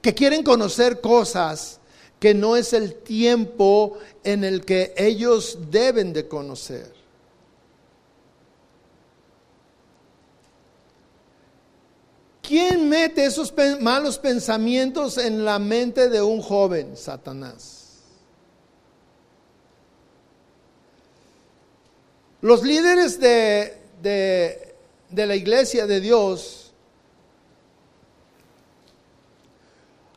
que 0.00 0.14
quieren 0.14 0.44
conocer 0.44 1.00
cosas 1.00 1.80
que 2.20 2.32
no 2.32 2.54
es 2.54 2.72
el 2.72 2.94
tiempo 2.94 3.98
en 4.22 4.44
el 4.44 4.64
que 4.64 4.94
ellos 4.96 5.58
deben 5.68 6.12
de 6.12 6.28
conocer. 6.28 6.95
¿Quién 12.46 12.88
mete 12.88 13.24
esos 13.24 13.52
malos 13.80 14.18
pensamientos 14.18 15.18
en 15.18 15.44
la 15.44 15.58
mente 15.58 16.08
de 16.08 16.22
un 16.22 16.40
joven? 16.40 16.96
Satanás. 16.96 18.02
Los 22.40 22.62
líderes 22.62 23.18
de, 23.18 23.74
de 24.00 25.26
la 25.26 25.34
iglesia 25.34 25.86
de 25.86 26.00
Dios 26.00 26.66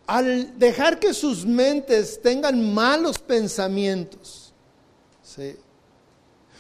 al 0.10 0.58
dejar 0.58 1.00
que 1.00 1.14
sus 1.14 1.46
mentes 1.46 2.20
tengan 2.20 2.74
malos 2.74 3.20
pensamientos, 3.20 4.52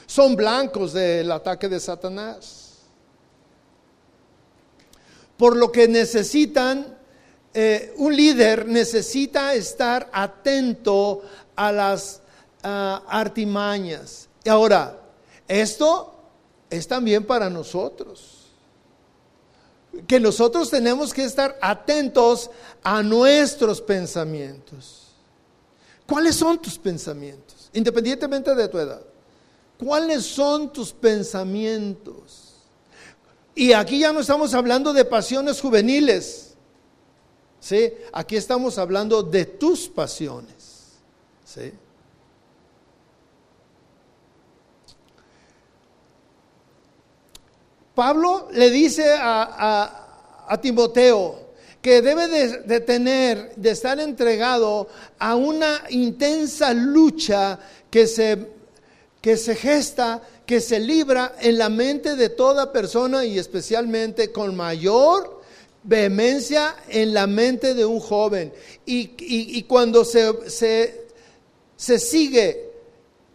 son 0.06 0.36
blancos 0.36 0.94
del 0.94 1.32
ataque 1.32 1.68
de 1.68 1.80
Satanás. 1.80 2.69
Por 5.39 5.55
lo 5.55 5.72
que 5.72 5.88
necesitan, 5.88 6.98
eh, 7.53 7.93
un 7.96 8.13
líder 8.13 8.67
necesita 8.67 9.53
estar 9.53 10.10
atento 10.12 11.22
a 11.55 11.72
las 11.72 12.22
ah, 12.62 13.03
artimañas. 13.08 14.27
Y 14.43 14.50
ahora, 14.50 15.00
esto 15.48 16.13
es 16.69 16.86
también 16.89 17.25
para 17.25 17.50
nosotros 17.50 18.36
que 20.08 20.19
nosotros 20.19 20.69
tenemos 20.69 21.13
que 21.13 21.24
estar 21.24 21.58
atentos 21.62 22.50
a 22.84 23.01
nuestros 23.01 23.81
pensamientos. 23.81 25.08
¿Cuáles 26.05 26.36
son 26.36 26.62
tus 26.62 26.77
pensamientos? 26.77 27.69
Independientemente 27.72 28.53
de 28.53 28.67
tu 28.67 28.77
edad. 28.77 29.01
¿Cuáles 29.77 30.25
son 30.25 30.74
tus 30.74 30.91
pensamientos? 30.91 32.49
Y 33.56 33.74
aquí 33.74 34.00
ya 34.00 34.13
no 34.13 34.22
estamos 34.22 34.53
hablando 34.53 34.94
de 34.94 35.06
pasiones 35.06 35.60
juveniles. 35.60 36.56
¿Sí? 37.60 37.91
Aquí 38.13 38.38
estamos 38.38 38.77
hablando 38.77 39.22
de 39.22 39.46
tus 39.46 39.88
pasiones. 39.89 41.00
¿Sí? 41.44 41.74
Pablo 48.00 48.48
le 48.53 48.70
dice 48.70 49.13
a, 49.20 50.06
Timoteo 50.62 51.50
que 51.82 52.01
debe 52.01 52.27
de, 52.27 52.79
tener, 52.79 53.53
de 53.58 53.72
estar 53.72 54.00
entregado 54.00 54.88
a 55.20 55.36
una 55.36 55.84
intensa 55.89 56.74
lucha 56.74 57.60
que 57.91 58.08
se, 58.08 58.59
que 59.22 59.38
se 59.38 59.56
gesta, 59.56 60.22
que 60.46 60.62
se 60.62 60.80
libra 60.80 61.36
en 61.42 61.58
la 61.58 61.70
mente 61.70 62.16
de 62.16 62.30
toda 62.30 62.72
persona 62.72 63.26
y 63.26 63.38
especialmente 63.38 64.32
con 64.32 64.56
mayor 64.56 65.41
vehemencia 65.84 66.76
en 66.88 67.13
la 67.13 67.28
mente 67.28 67.74
de 67.74 67.86
un 67.86 68.00
joven. 68.00 68.54
Y, 68.86 69.63
cuando 69.63 70.06
se, 70.06 70.50
se, 70.50 71.08
se 71.76 72.00
sigue 72.00 72.72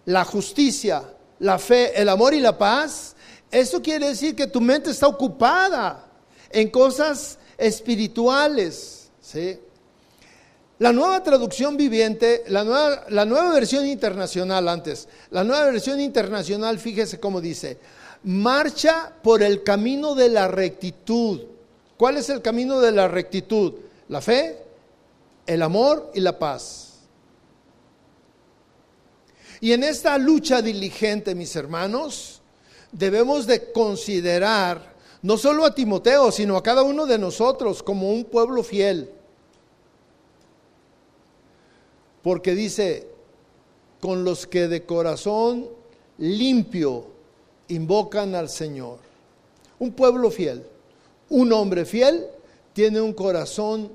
la 0.07 0.25
justicia, 0.25 1.05
la 1.39 1.59
fe, 1.59 2.01
el 2.01 2.09
amor 2.09 2.35
y 2.35 2.41
la 2.41 2.57
paz, 2.57 3.15
eso 3.51 3.81
quiere 3.83 4.09
decir 4.09 4.35
que 4.35 4.47
tu 4.47 4.61
mente 4.61 4.91
está 4.91 5.07
ocupada 5.07 6.07
en 6.51 6.71
cosas 6.71 7.39
espirituales. 7.59 9.11
¿sí? 9.21 9.59
La 10.81 10.93
nueva 10.93 11.23
traducción 11.23 11.77
viviente, 11.77 12.43
la 12.49 12.65
nueva, 12.65 13.05
la 13.09 13.25
nueva 13.25 13.53
versión 13.53 13.87
internacional 13.87 14.69
antes, 14.69 15.09
la 15.31 15.45
nueva 15.45 15.67
versión 15.67 16.01
internacional, 16.01 16.81
fíjese 16.81 17.21
cómo 17.21 17.41
dice, 17.41 17.79
marcha 18.25 19.13
por 19.23 19.43
el 19.43 19.63
camino 19.63 20.15
de 20.15 20.29
la 20.31 20.49
rectitud. 20.49 21.43
¿Cuál 21.97 22.17
es 22.17 22.29
el 22.29 22.43
camino 22.43 22.81
de 22.81 22.91
la 22.91 23.07
rectitud? 23.07 23.75
La 24.09 24.21
fe, 24.21 24.59
el 25.47 25.63
amor 25.63 26.11
y 26.15 26.21
la 26.21 26.39
paz. 26.39 26.95
Y 29.61 29.73
en 29.73 29.85
esta 29.85 30.19
lucha 30.19 30.61
diligente, 30.61 31.35
mis 31.35 31.55
hermanos, 31.55 32.43
debemos 32.91 33.47
de 33.47 33.73
considerar 33.73 34.95
no 35.23 35.39
solo 35.39 35.65
a 35.65 35.75
Timoteo, 35.75 36.31
sino 36.33 36.57
a 36.57 36.63
cada 36.63 36.83
uno 36.83 37.07
de 37.07 37.19
nosotros 37.19 37.83
como 37.83 38.11
un 38.11 38.25
pueblo 38.25 38.63
fiel. 38.63 39.11
Porque 42.25 42.55
dice, 42.55 43.07
con 44.01 44.25
los 44.25 44.47
que 44.47 44.67
de 44.67 44.85
corazón 44.85 45.69
limpio 46.19 47.05
invocan 47.69 48.35
al 48.35 48.49
Señor. 48.49 48.99
Un 49.79 49.93
pueblo 49.93 50.31
fiel, 50.31 50.65
un 51.29 51.53
hombre 51.53 51.85
fiel 51.85 52.27
tiene 52.73 53.01
un 53.01 53.13
corazón 53.13 53.91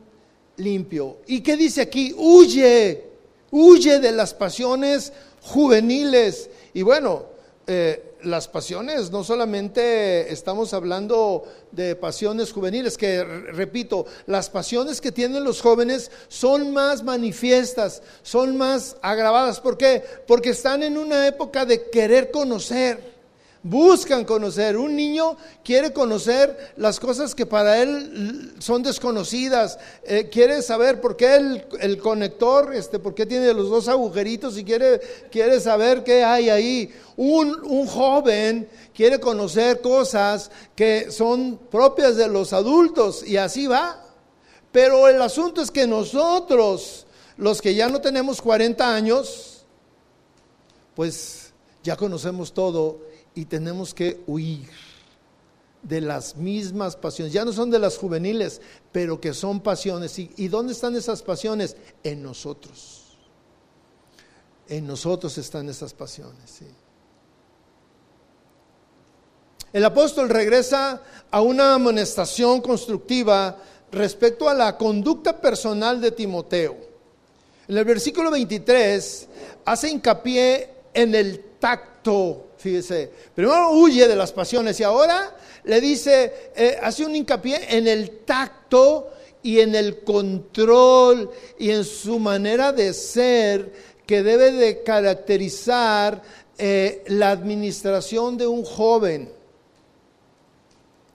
limpio. 0.58 1.18
¿Y 1.26 1.42
qué 1.42 1.58
dice 1.58 1.82
aquí? 1.82 2.14
Huye, 2.16 3.04
huye 3.50 4.00
de 4.00 4.12
las 4.12 4.36
pasiones 4.36 5.12
juveniles. 5.42 6.52
Y 6.76 6.84
bueno, 6.84 7.26
eh, 7.66 8.09
las 8.24 8.48
pasiones, 8.48 9.12
no 9.12 9.24
solamente 9.24 10.32
estamos 10.32 10.74
hablando 10.74 11.44
de 11.72 11.96
pasiones 11.96 12.52
juveniles, 12.52 12.98
que 12.98 13.24
repito, 13.24 14.06
las 14.26 14.50
pasiones 14.50 15.02
que 15.02 15.12
tienen 15.12 15.44
los 15.44 15.62
jóvenes 15.62 16.12
son 16.28 16.74
más 16.74 17.04
manifiestas, 17.04 18.02
son 18.22 18.58
más 18.58 18.98
agravadas. 19.02 19.60
¿Por 19.60 19.78
qué? 19.78 20.04
Porque 20.28 20.50
están 20.50 20.84
en 20.84 20.98
una 20.98 21.28
época 21.28 21.66
de 21.66 21.90
querer 21.90 22.32
conocer 22.32 23.19
buscan 23.64 24.26
conocer. 24.26 24.78
Un 24.78 24.96
niño 24.96 25.36
quiere 25.64 25.92
conocer 25.92 26.74
las 26.78 27.00
cosas 27.00 27.36
que 27.36 27.46
para 27.46 27.82
él 27.82 28.54
son 28.60 28.84
desconocidas. 28.84 29.78
Eh, 30.04 30.30
quiere 30.32 30.62
saber 30.62 31.02
por 31.02 31.16
qué 31.16 31.36
el, 31.80 31.98
conector, 31.98 32.74
este, 32.74 33.00
por 33.00 33.14
qué 33.14 33.26
tiene 33.26 33.54
los 33.54 33.70
dos 33.70 33.88
agujeritos 33.88 34.58
y 34.58 34.64
quiere, 34.64 35.00
quiere 35.32 35.60
saber 35.60 36.04
qué 36.04 36.24
hay 36.24 36.50
ahí. 36.50 36.94
Un, 37.18 37.60
un 37.64 37.88
joven 37.88 38.70
quiere 38.94 39.20
conocer 39.20 39.82
cosas 39.82 40.52
que 40.76 41.12
son 41.12 41.60
propias 41.70 42.16
de 42.16 42.28
los 42.28 42.54
adultos 42.54 43.28
y 43.28 43.38
así 43.38 43.68
va. 43.68 44.06
Pero 44.72 45.08
el 45.08 45.22
asunto 45.22 45.62
es 45.62 45.72
que 45.72 45.88
nosotros, 45.88 47.08
los 47.38 47.62
que 47.62 47.74
ya 47.74 47.90
no 47.90 48.00
tenemos 48.00 48.40
40 48.40 48.96
años, 48.96 49.66
pues 50.96 51.52
ya 51.84 51.96
conocemos 51.96 52.54
todo 52.54 53.09
y 53.36 53.46
tenemos 53.46 53.94
que 53.94 54.22
huir 54.28 54.70
de 55.82 56.02
las 56.02 56.36
mismas 56.36 56.96
pasiones. 56.96 57.34
Ya 57.34 57.46
no 57.46 57.54
son 57.54 57.70
de 57.70 57.80
las 57.80 57.98
juveniles, 57.98 58.62
pero 58.92 59.20
que 59.20 59.34
son 59.34 59.62
pasiones. 59.62 60.18
¿Y, 60.20 60.48
dónde 60.48 60.74
están 60.74 60.96
esas 60.96 61.22
pasiones? 61.22 61.78
En 62.04 62.22
nosotros. 62.22 63.18
En 64.68 64.86
nosotros 64.86 65.38
están 65.38 65.70
esas 65.70 65.94
pasiones. 65.94 66.60
El 69.72 69.86
apóstol 69.86 70.30
regresa 70.30 71.02
a 71.30 71.42
una 71.42 71.76
amonestación 71.76 72.62
constructiva 72.62 73.58
respecto 73.92 74.50
a 74.50 74.54
la 74.54 74.78
conducta 74.78 75.40
personal 75.40 76.02
de 76.02 76.12
Timoteo. 76.12 76.78
En 77.68 77.78
el 77.78 77.86
versículo 77.86 78.32
23 78.32 79.28
hace 79.66 79.90
hincapié 79.90 80.70
en 80.94 81.14
el 81.14 81.40
tacto 81.60 82.49
fíjese, 82.60 83.10
primero 83.34 83.72
huye 83.72 84.08
de 84.08 84.16
las 84.16 84.34
pasiones 84.34 84.80
y 84.80 84.84
ahora 84.84 85.36
le 85.64 85.80
dice, 85.80 86.52
eh, 86.56 86.78
hace 86.82 87.06
un 87.06 87.16
hincapié 87.16 87.78
en 87.78 87.88
el 87.88 88.20
tacto 88.26 89.12
y 89.42 89.62
en 89.62 89.76
el 89.76 90.04
control 90.04 91.32
y 91.58 91.72
en 91.72 91.86
su 91.86 92.20
manera 92.20 92.74
de 92.74 92.94
ser 92.94 93.72
que 94.06 94.24
debe 94.24 94.52
de 94.52 94.84
caracterizar 94.84 96.22
eh, 96.58 97.04
la 97.08 97.32
administración 97.32 98.38
de 98.38 98.48
un 98.48 98.66
joven. 98.66 99.32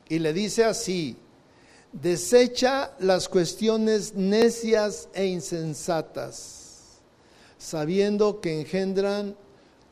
Y 0.09 0.19
le 0.21 0.33
dice 0.33 0.65
así, 0.65 1.17
desecha 1.93 2.93
las 3.01 3.29
cuestiones 3.29 4.15
necias 4.15 5.09
e 5.13 5.27
insensatas, 5.27 7.01
sabiendo 7.59 8.41
que 8.41 8.61
engendran 8.61 9.37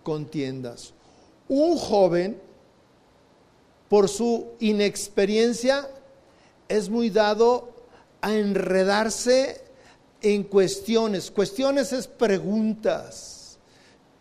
contiendas 0.02 0.94
un 1.48 1.76
joven, 1.76 2.40
por 3.88 4.08
su 4.08 4.52
inexperiencia, 4.60 5.88
es 6.68 6.88
muy 6.88 7.10
dado 7.10 7.72
a 8.20 8.32
enredarse 8.32 9.62
en 10.22 10.44
cuestiones. 10.44 11.30
Cuestiones 11.30 11.92
es 11.92 12.06
preguntas, 12.06 13.58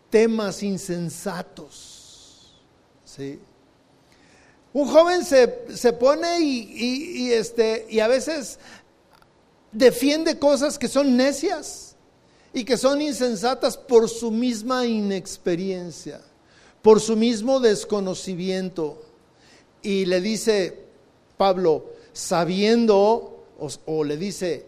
temas 0.09 0.61
insensatos. 0.63 2.61
¿sí? 3.05 3.39
Un 4.73 4.87
joven 4.87 5.25
se, 5.25 5.67
se 5.75 5.93
pone 5.93 6.39
y, 6.39 7.27
y, 7.27 7.31
este, 7.33 7.85
y 7.89 7.99
a 7.99 8.07
veces 8.07 8.57
defiende 9.71 10.39
cosas 10.39 10.79
que 10.79 10.87
son 10.87 11.15
necias 11.17 11.95
y 12.53 12.63
que 12.63 12.77
son 12.77 13.01
insensatas 13.01 13.77
por 13.77 14.09
su 14.09 14.31
misma 14.31 14.85
inexperiencia, 14.85 16.21
por 16.81 16.99
su 16.99 17.15
mismo 17.15 17.59
desconocimiento. 17.59 19.01
Y 19.81 20.05
le 20.05 20.21
dice 20.21 20.85
Pablo, 21.37 21.85
sabiendo, 22.13 23.45
o, 23.85 24.03
le 24.03 24.17
dice, 24.17 24.65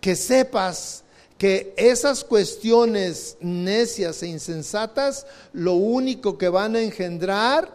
que 0.00 0.16
sepas 0.16 1.04
que 1.38 1.72
esas 1.76 2.22
cuestiones 2.22 3.36
necias 3.40 4.22
e 4.22 4.26
insensatas 4.26 5.26
lo 5.52 5.74
único 5.74 6.36
que 6.36 6.48
van 6.48 6.76
a 6.76 6.82
engendrar 6.82 7.74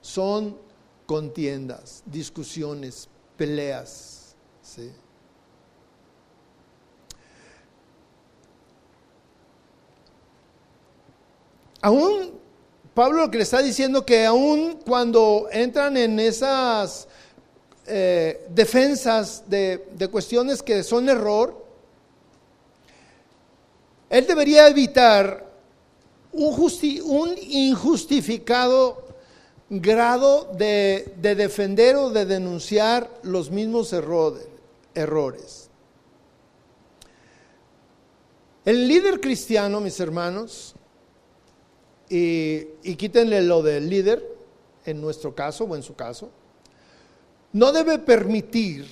son 0.00 0.58
contiendas, 1.06 2.02
discusiones, 2.06 3.08
peleas. 3.36 4.34
¿sí? 4.62 4.90
Aún 11.80 12.43
Pablo 12.94 13.22
lo 13.22 13.30
que 13.30 13.38
le 13.38 13.42
está 13.42 13.60
diciendo 13.60 14.06
que 14.06 14.24
aún 14.24 14.78
cuando 14.86 15.48
entran 15.50 15.96
en 15.96 16.20
esas 16.20 17.08
eh, 17.86 18.46
defensas 18.50 19.42
de, 19.48 19.88
de 19.92 20.08
cuestiones 20.08 20.62
que 20.62 20.82
son 20.84 21.08
error, 21.08 21.64
él 24.08 24.26
debería 24.26 24.68
evitar 24.68 25.44
un, 26.34 27.34
injustificado 27.36 29.04
grado 29.68 30.52
de, 30.56 31.14
de, 31.16 31.34
defender 31.34 31.96
o 31.96 32.10
de 32.10 32.24
denunciar 32.24 33.10
los 33.22 33.50
mismos 33.50 33.92
errores. 34.94 35.68
El 38.64 38.88
líder 38.88 39.20
cristiano, 39.20 39.80
mis 39.80 39.98
hermanos, 40.00 40.74
y, 42.08 42.94
quítenle 42.96 43.42
lo 43.42 43.62
del 43.62 43.88
líder, 43.88 44.24
en 44.84 45.00
nuestro 45.00 45.34
caso 45.34 45.64
o 45.64 45.76
en 45.76 45.82
su 45.82 45.94
caso, 45.94 46.30
no 47.52 47.72
debe 47.72 47.98
permitir 47.98 48.86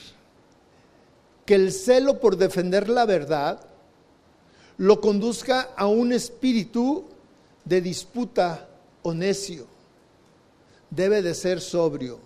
que 1.45 1.55
el 1.55 1.73
celo 1.73 2.21
por 2.21 2.37
defender 2.37 2.89
la 2.89 3.05
verdad 3.05 3.61
lo 4.79 5.01
conduzca 5.01 5.71
a 5.77 5.87
un 5.87 6.13
espíritu 6.13 7.05
de 7.65 7.81
disputa 7.81 8.69
o 9.03 9.13
necio. 9.13 9.67
Debe 10.91 11.23
de 11.23 11.35
ser 11.35 11.61
sobrio. 11.61 12.21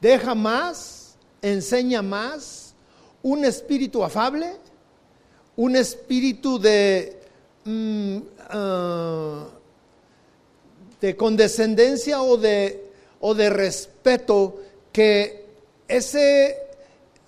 Deja 0.00 0.34
más, 0.34 1.16
enseña 1.40 2.02
más, 2.02 2.74
un 3.22 3.44
espíritu 3.44 4.02
afable, 4.02 4.56
un 5.54 5.76
espíritu 5.76 6.58
de, 6.58 7.21
mm, 7.64 8.16
uh, 8.16 9.46
de 11.00 11.16
condescendencia 11.16 12.22
o 12.22 12.36
de, 12.36 12.90
o 13.20 13.34
de 13.34 13.50
respeto 13.50 14.60
que 14.92 15.46
ese 15.88 16.56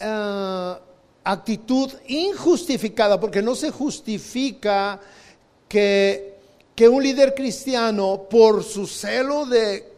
uh, 0.01 0.79
actitud 1.25 1.91
injustificada, 2.07 3.19
porque 3.19 3.43
no 3.43 3.55
se 3.55 3.71
justifica 3.71 5.01
que, 5.69 6.35
que 6.75 6.89
un 6.89 7.03
líder 7.03 7.35
cristiano, 7.35 8.27
por 8.31 8.63
su 8.63 8.87
celo 8.87 9.47
de, 9.47 9.93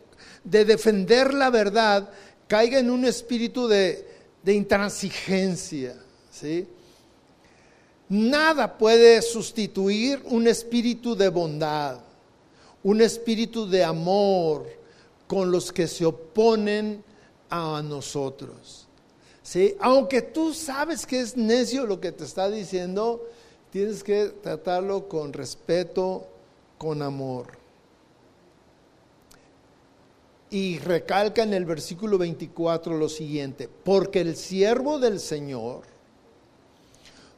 de, 0.44 0.64
defender 0.64 1.34
la 1.34 1.50
verdad, 1.50 2.08
caiga 2.46 2.78
en 2.78 2.90
un 2.90 3.04
espíritu 3.04 3.66
de, 3.66 4.06
de 4.42 4.54
intransigencia. 4.54 5.96
¿sí? 6.30 6.66
Nada 8.08 8.78
puede 8.78 9.20
sustituir 9.20 10.22
un 10.26 10.46
espíritu 10.46 11.16
de 11.16 11.28
bondad, 11.28 11.98
un 12.84 13.00
espíritu 13.00 13.68
de 13.68 13.82
amor 13.82 14.66
con 15.26 15.50
los 15.50 15.72
que 15.72 15.88
se 15.88 16.06
oponen 16.06 17.02
a 17.50 17.82
nosotros. 17.82 18.86
¿sí? 19.42 19.74
Aunque 19.80 20.22
tú 20.22 20.54
sabes 20.54 21.04
que 21.04 21.20
es 21.20 21.36
necio 21.36 21.84
lo 21.84 22.00
que 22.00 22.12
te 22.12 22.22
está 22.22 22.48
diciendo, 22.48 23.28
tienes 23.72 24.04
que 24.04 24.26
tratarlo 24.26 25.08
con 25.08 25.32
respeto, 25.32 26.28
con 26.78 27.02
amor. 27.02 27.46
Y 30.48 30.78
recalca 30.78 31.42
en 31.42 31.54
el 31.54 31.64
versículo 31.64 32.18
24 32.18 32.96
lo 32.96 33.08
siguiente, 33.08 33.68
porque 33.68 34.20
el 34.20 34.36
siervo 34.36 35.00
del 35.00 35.18
Señor 35.18 35.95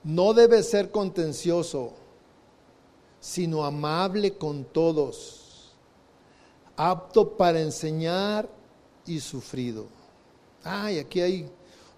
no 0.05 0.35
debe 0.35 0.63
ser 0.63 0.91
contencioso, 0.91 1.93
sino 3.21 3.65
amable 3.65 4.37
con 4.37 4.65
todos, 4.65 5.73
apto 6.77 7.37
para 7.37 7.61
enseñar 7.61 8.49
y 9.07 9.21
sufrido. 9.21 9.87
Ay, 10.63 10.99
aquí 10.99 11.21
hay 11.21 11.51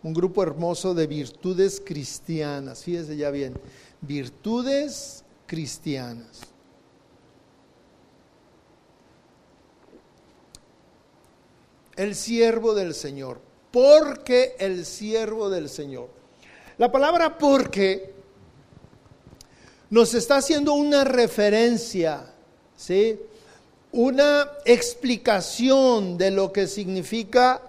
un 0.03 0.15
grupo 0.15 0.43
hermoso 0.43 0.95
de 0.95 1.07
virtudes 1.07 1.83
cristianas. 1.85 2.85
Fíjese 2.85 3.17
ya 3.17 3.31
bien, 3.31 3.55
virtudes 4.01 5.25
cristianas. 5.47 6.41
El 11.97 12.15
siervo 12.15 12.73
del 12.73 12.95
Señor, 12.95 13.41
porque 13.71 14.57
el 14.59 14.87
siervo 14.87 15.51
del 15.51 15.69
Señor. 15.69 16.20
La 16.81 16.91
palabra 16.91 17.37
porque 17.37 18.11
nos 19.91 20.15
está 20.15 20.39
haciendo 20.39 20.73
una 20.73 21.05
referencia, 21.05 22.25
¿sí? 22.75 23.21
Una 23.93 24.51
explicación 24.65 26.17
de 26.17 26.31
lo 26.31 26.51
que 26.51 26.67
significa 26.67 27.61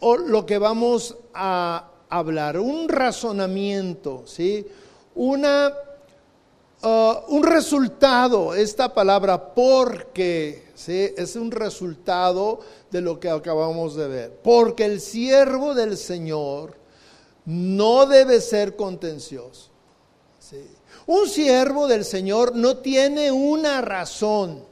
o 0.00 0.16
lo 0.16 0.46
que 0.46 0.56
vamos 0.56 1.18
a 1.34 1.90
hablar, 2.08 2.58
un 2.58 2.88
razonamiento, 2.88 4.22
¿sí? 4.24 4.66
Una, 5.14 5.74
uh, 6.82 7.14
un 7.28 7.42
resultado, 7.42 8.54
esta 8.54 8.94
palabra 8.94 9.52
porque, 9.52 10.70
¿sí? 10.74 11.12
Es 11.14 11.36
un 11.36 11.50
resultado 11.50 12.60
de 12.90 13.02
lo 13.02 13.20
que 13.20 13.28
acabamos 13.28 13.96
de 13.96 14.08
ver. 14.08 14.32
Porque 14.42 14.86
el 14.86 15.02
siervo 15.02 15.74
del 15.74 15.98
Señor 15.98 16.85
no 17.46 18.06
debe 18.06 18.40
ser 18.40 18.76
contencioso. 18.76 19.70
Un 21.06 21.28
siervo 21.28 21.86
del 21.86 22.04
Señor 22.04 22.54
no 22.54 22.78
tiene 22.78 23.30
una 23.30 23.80
razón 23.80 24.64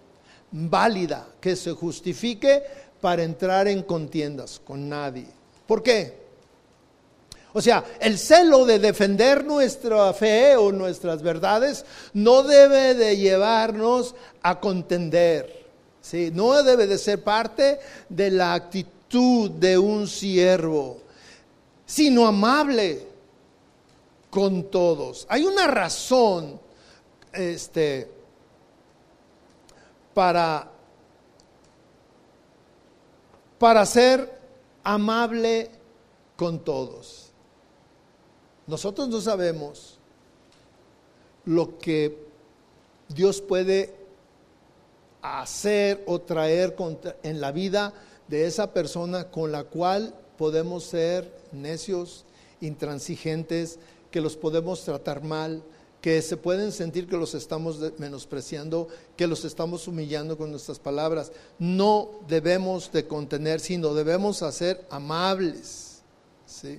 válida 0.51 1.27
que 1.41 1.57
se 1.57 1.73
justifique 1.73 2.63
para 3.01 3.23
entrar 3.23 3.69
en 3.69 3.83
contiendas 3.83 4.61
con 4.65 4.89
nadie. 4.89 5.27
¿Por 5.67 5.83
qué? 5.83 6.25
O 7.53 7.63
sea, 7.63 7.85
el 8.01 8.19
celo 8.19 8.67
de 8.67 8.81
defender 8.81 9.45
nuestra 9.45 10.13
fe 10.13 10.57
o 10.57 10.73
nuestras 10.73 11.23
verdades 11.23 11.85
no 12.13 12.43
debe 12.43 12.95
de 12.95 13.17
llevarnos 13.17 14.17
a 14.43 14.59
contender. 14.59 15.65
¿sí? 16.01 16.33
No 16.35 16.61
debe 16.65 16.89
de 16.89 16.99
ser 16.99 17.23
parte 17.23 17.79
de 18.09 18.33
la 18.33 18.55
actitud 18.55 19.53
de 19.53 19.79
un 19.79 20.09
siervo, 20.09 20.99
sino 21.87 22.27
amable 22.27 23.07
con 24.31 24.70
todos. 24.70 25.27
Hay 25.29 25.44
una 25.44 25.66
razón 25.66 26.61
este, 27.33 28.11
para 30.12 30.70
para 33.64 33.87
ser 33.87 34.38
amable 34.83 35.70
con 36.37 36.59
todos. 36.59 37.31
Nosotros 38.66 39.09
no 39.09 39.23
sabemos 39.23 39.99
lo 41.47 41.79
que 41.79 42.27
Dios 43.09 43.40
puede 43.40 43.94
hacer 45.23 46.03
o 46.07 46.20
traer 46.20 46.77
en 47.23 47.40
la 47.40 47.53
vida 47.53 47.94
de 48.29 48.47
esa 48.47 48.73
persona 48.75 49.31
con 49.31 49.51
la 49.51 49.64
cual 49.64 50.14
podemos 50.37 50.85
ser 50.85 51.33
necios, 51.55 52.25
intransigentes, 52.61 53.79
que 54.11 54.21
los 54.21 54.37
podemos 54.37 54.85
tratar 54.85 55.23
mal, 55.23 55.62
que 56.01 56.21
se 56.21 56.37
pueden 56.37 56.71
sentir 56.71 57.09
que 57.09 57.17
los 57.17 57.35
estamos 57.35 57.79
menospreciando, 57.99 58.88
que 59.17 59.27
los 59.27 59.45
estamos 59.45 59.88
humillando 59.88 60.37
con 60.37 60.51
nuestras 60.51 60.79
palabras. 60.79 61.33
No 61.59 62.11
debemos 62.29 62.93
de 62.93 63.07
contener, 63.07 63.59
sino 63.59 63.95
debemos 63.95 64.43
hacer 64.43 64.87
amables. 64.90 66.03
¿sí? 66.47 66.79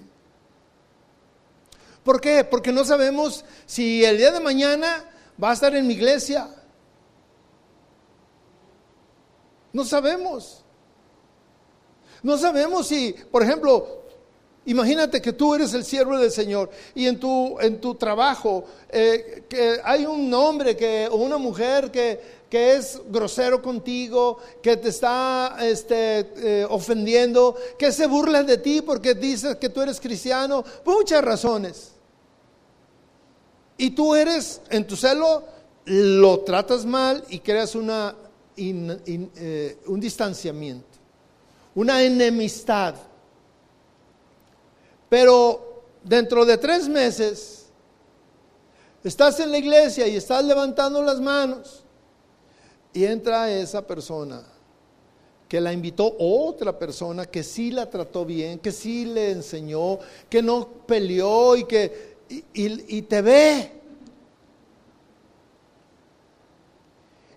¿Por 2.04 2.22
qué? 2.22 2.44
Porque 2.44 2.72
no 2.72 2.86
sabemos 2.86 3.44
si 3.66 4.06
el 4.06 4.18
día 4.18 4.32
de 4.32 4.40
mañana 4.40 5.10
va 5.44 5.50
a 5.50 5.54
estar 5.54 5.76
en 5.76 5.88
mi 5.88 5.96
iglesia. 5.96 6.48
No 9.74 9.84
sabemos. 9.84 10.64
No 12.22 12.38
sabemos 12.38 12.88
si, 12.88 13.14
por 13.32 13.42
ejemplo, 13.42 14.05
Imagínate 14.68 15.22
que 15.22 15.34
tú 15.34 15.54
eres 15.54 15.74
el 15.74 15.86
siervo 15.86 16.18
del 16.18 16.32
Señor 16.32 16.72
y 16.96 17.06
en 17.06 17.20
tu, 17.20 17.60
en 17.60 17.80
tu 17.80 17.94
trabajo 17.96 18.66
eh, 18.90 19.44
que 19.48 19.80
hay 19.84 20.08
un 20.08 20.34
hombre 20.34 20.76
que, 20.76 21.08
o 21.12 21.18
una 21.18 21.38
mujer 21.38 21.92
que, 21.92 22.46
es 22.56 23.02
grosero 23.10 23.62
contigo, 23.62 24.38
que 24.62 24.78
te 24.78 24.88
está 24.88 25.58
este, 25.60 26.32
eh, 26.38 26.66
ofendiendo, 26.70 27.54
que 27.78 27.92
se 27.92 28.08
burla 28.08 28.44
de 28.44 28.58
ti 28.60 28.82
porque 28.82 29.14
dices 29.14 29.58
que 29.58 29.68
tú 29.68 29.82
eres 29.82 30.00
cristiano, 30.00 30.64
muchas 30.86 31.22
razones. 31.22 31.92
Y 33.78 33.90
tú 33.90 34.16
eres, 34.16 34.62
en 34.70 34.88
tu 34.88 34.96
celo, 34.96 35.44
lo 35.84 36.40
tratas 36.40 36.86
mal 36.86 37.26
y 37.28 37.40
creas 37.40 37.76
una, 37.76 38.16
eh, 38.56 39.78
un 39.88 40.00
distanciamiento, 40.00 40.98
una 41.76 42.02
enemistad. 42.04 42.96
Pero 45.10 45.84
dentro 46.04 46.46
de 46.46 46.58
tres 46.58 46.88
meses 46.88 47.66
estás 49.04 49.40
en 49.40 49.52
la 49.52 49.58
iglesia 49.58 50.08
y 50.08 50.16
estás 50.16 50.44
levantando 50.44 51.02
las 51.02 51.20
manos 51.20 51.84
y 52.94 53.06
entra 53.06 53.52
esa 53.52 53.86
persona 53.86 54.44
que 55.48 55.62
la 55.62 55.72
invitó 55.72 56.16
otra 56.18 56.78
persona 56.78 57.26
que 57.26 57.44
sí 57.44 57.72
la 57.72 57.90
trató 57.90 58.26
bien, 58.26 58.60
que 58.60 58.72
sí 58.72 59.06
le 59.06 59.32
enseñó, 59.32 60.00
que 60.30 60.42
no 60.42 60.68
peleó 60.88 61.56
y 61.56 61.66
que 61.66 62.16
y, 62.54 63.02
te 63.04 63.22
ve. 63.22 63.72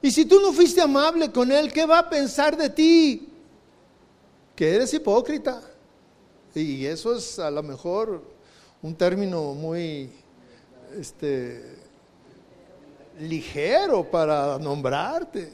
Y 0.00 0.10
si 0.10 0.24
tú 0.24 0.40
no 0.40 0.52
fuiste 0.52 0.80
amable 0.80 1.30
con 1.30 1.52
él, 1.52 1.72
¿qué 1.72 1.84
va 1.84 1.98
a 1.98 2.08
pensar 2.08 2.56
de 2.56 2.70
ti? 2.70 3.28
Que 4.56 4.76
eres 4.76 4.94
hipócrita. 4.94 5.60
Y 6.62 6.86
eso 6.86 7.14
es 7.14 7.38
a 7.38 7.50
lo 7.50 7.62
mejor 7.62 8.22
un 8.82 8.94
término 8.94 9.54
muy 9.54 10.10
este, 10.96 11.76
ligero 13.20 14.04
para 14.04 14.58
nombrarte, 14.58 15.52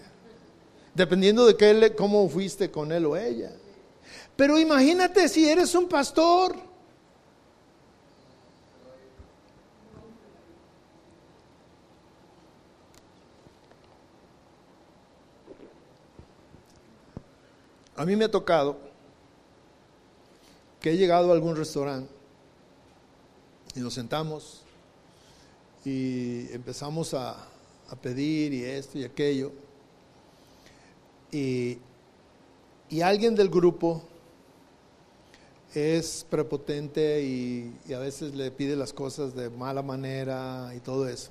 dependiendo 0.94 1.46
de 1.46 1.56
qué, 1.56 1.94
cómo 1.94 2.28
fuiste 2.28 2.70
con 2.70 2.90
él 2.92 3.04
o 3.06 3.16
ella. 3.16 3.52
Pero 4.36 4.58
imagínate 4.58 5.28
si 5.28 5.48
eres 5.48 5.74
un 5.74 5.88
pastor. 5.88 6.56
A 17.96 18.04
mí 18.04 18.16
me 18.16 18.24
ha 18.24 18.30
tocado 18.30 18.93
que 20.84 20.90
he 20.90 20.98
llegado 20.98 21.30
a 21.30 21.34
algún 21.34 21.56
restaurante 21.56 22.12
y 23.74 23.80
nos 23.80 23.94
sentamos 23.94 24.60
y 25.82 26.52
empezamos 26.52 27.14
a, 27.14 27.48
pedir 28.02 28.52
y 28.52 28.64
esto 28.64 28.98
y 28.98 29.04
aquello. 29.04 29.50
Y, 31.32 31.78
y, 32.90 33.00
alguien 33.00 33.34
del 33.34 33.48
grupo 33.48 34.02
es 35.74 36.26
prepotente 36.28 37.22
y, 37.22 37.74
y, 37.88 37.94
a 37.94 37.98
veces 37.98 38.34
le 38.34 38.50
pide 38.50 38.76
las 38.76 38.92
cosas 38.92 39.34
de 39.34 39.48
mala 39.48 39.80
manera 39.80 40.70
y 40.76 40.80
todo 40.80 41.08
eso. 41.08 41.30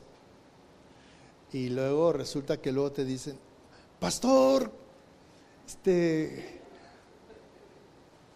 Y 1.51 1.69
luego 1.69 2.11
resulta 2.11 2.59
que 2.59 2.71
luego 2.71 2.91
te 2.91 3.05
dicen, 3.05 3.37
pastor, 3.99 4.71
este, 5.67 6.62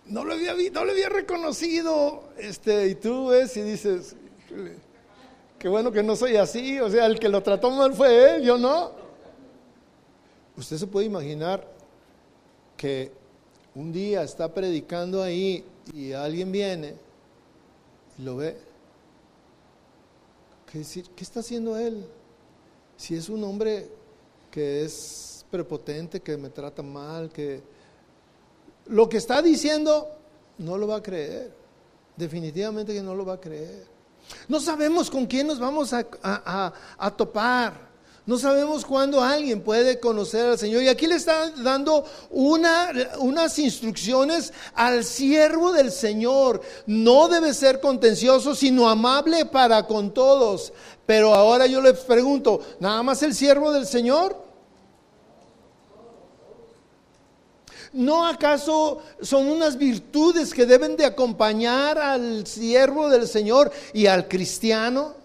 no 0.09 0.23
lo 0.23 0.33
había, 0.33 0.53
no 0.71 0.85
lo 0.85 0.91
había 0.91 1.09
reconocido, 1.09 2.23
este, 2.37 2.87
y 2.87 2.95
tú 2.95 3.27
ves 3.27 3.55
y 3.57 3.61
dices, 3.61 4.15
qué 5.59 5.67
bueno 5.67 5.91
que 5.91 6.03
no 6.03 6.15
soy 6.15 6.37
así, 6.37 6.79
o 6.79 6.89
sea, 6.89 7.05
el 7.05 7.19
que 7.19 7.29
lo 7.29 7.41
trató 7.43 7.71
mal 7.71 7.93
fue 7.93 8.35
él, 8.35 8.43
yo 8.43 8.57
no. 8.57 8.91
Usted 10.55 10.77
se 10.77 10.87
puede 10.87 11.05
imaginar 11.05 11.67
que 12.75 13.11
un 13.75 13.91
día 13.91 14.23
está 14.23 14.53
predicando 14.53 15.21
ahí 15.21 15.63
y 15.93 16.11
alguien 16.13 16.51
viene 16.51 16.95
y 18.17 18.23
lo 18.23 18.37
ve. 18.37 18.57
¿Qué? 20.71 20.83
¿Qué 21.15 21.23
está 21.23 21.41
haciendo 21.41 21.77
él? 21.77 22.05
Si 22.97 23.15
es 23.15 23.29
un 23.29 23.43
hombre 23.43 23.87
que 24.49 24.83
es 24.83 25.45
prepotente, 25.51 26.19
que 26.19 26.37
me 26.37 26.49
trata 26.49 26.81
mal, 26.81 27.29
que 27.29 27.61
lo 28.89 29.09
que 29.09 29.17
está 29.17 29.41
diciendo 29.41 30.07
no 30.57 30.77
lo 30.77 30.87
va 30.87 30.97
a 30.97 31.03
creer. 31.03 31.51
Definitivamente 32.15 32.93
que 32.93 33.01
no 33.01 33.13
lo 33.15 33.25
va 33.25 33.33
a 33.33 33.39
creer. 33.39 33.85
No 34.47 34.59
sabemos 34.59 35.09
con 35.09 35.25
quién 35.25 35.47
nos 35.47 35.59
vamos 35.59 35.93
a, 35.93 36.73
topar. 37.15 37.87
No 38.25 38.37
sabemos 38.37 38.83
cuándo 38.83 39.21
alguien 39.21 39.61
puede 39.61 39.99
conocer 39.99 40.45
al 40.45 40.57
Señor. 40.57 40.83
Y 40.83 40.89
aquí 40.89 41.07
le 41.07 41.15
está 41.15 41.49
dando 41.51 42.03
una, 42.29 42.91
unas 43.19 43.57
instrucciones 43.57 44.51
al 44.73 45.05
siervo 45.05 45.71
del 45.71 45.91
Señor. 45.91 46.61
No 46.87 47.29
debe 47.29 47.53
ser 47.53 47.79
contencioso, 47.79 48.53
sino 48.53 48.89
amable 48.89 49.45
para 49.45 49.83
con 49.83 50.13
todos. 50.13 50.73
Pero 51.05 51.33
ahora 51.33 51.67
yo 51.67 51.81
le 51.81 51.93
pregunto, 51.93 52.59
¿nada 52.81 53.01
más 53.01 53.23
el 53.23 53.33
siervo 53.33 53.71
del 53.71 53.85
Señor? 53.85 54.46
¿No 57.93 58.25
acaso 58.25 59.01
son 59.21 59.47
unas 59.47 59.77
virtudes 59.77 60.53
que 60.53 60.65
deben 60.65 60.97
de 60.97 61.05
acompañar 61.05 61.97
al 61.97 62.45
siervo 62.45 63.09
del 63.09 63.27
Señor 63.27 63.71
y 63.93 64.07
al 64.07 64.27
cristiano? 64.27 65.15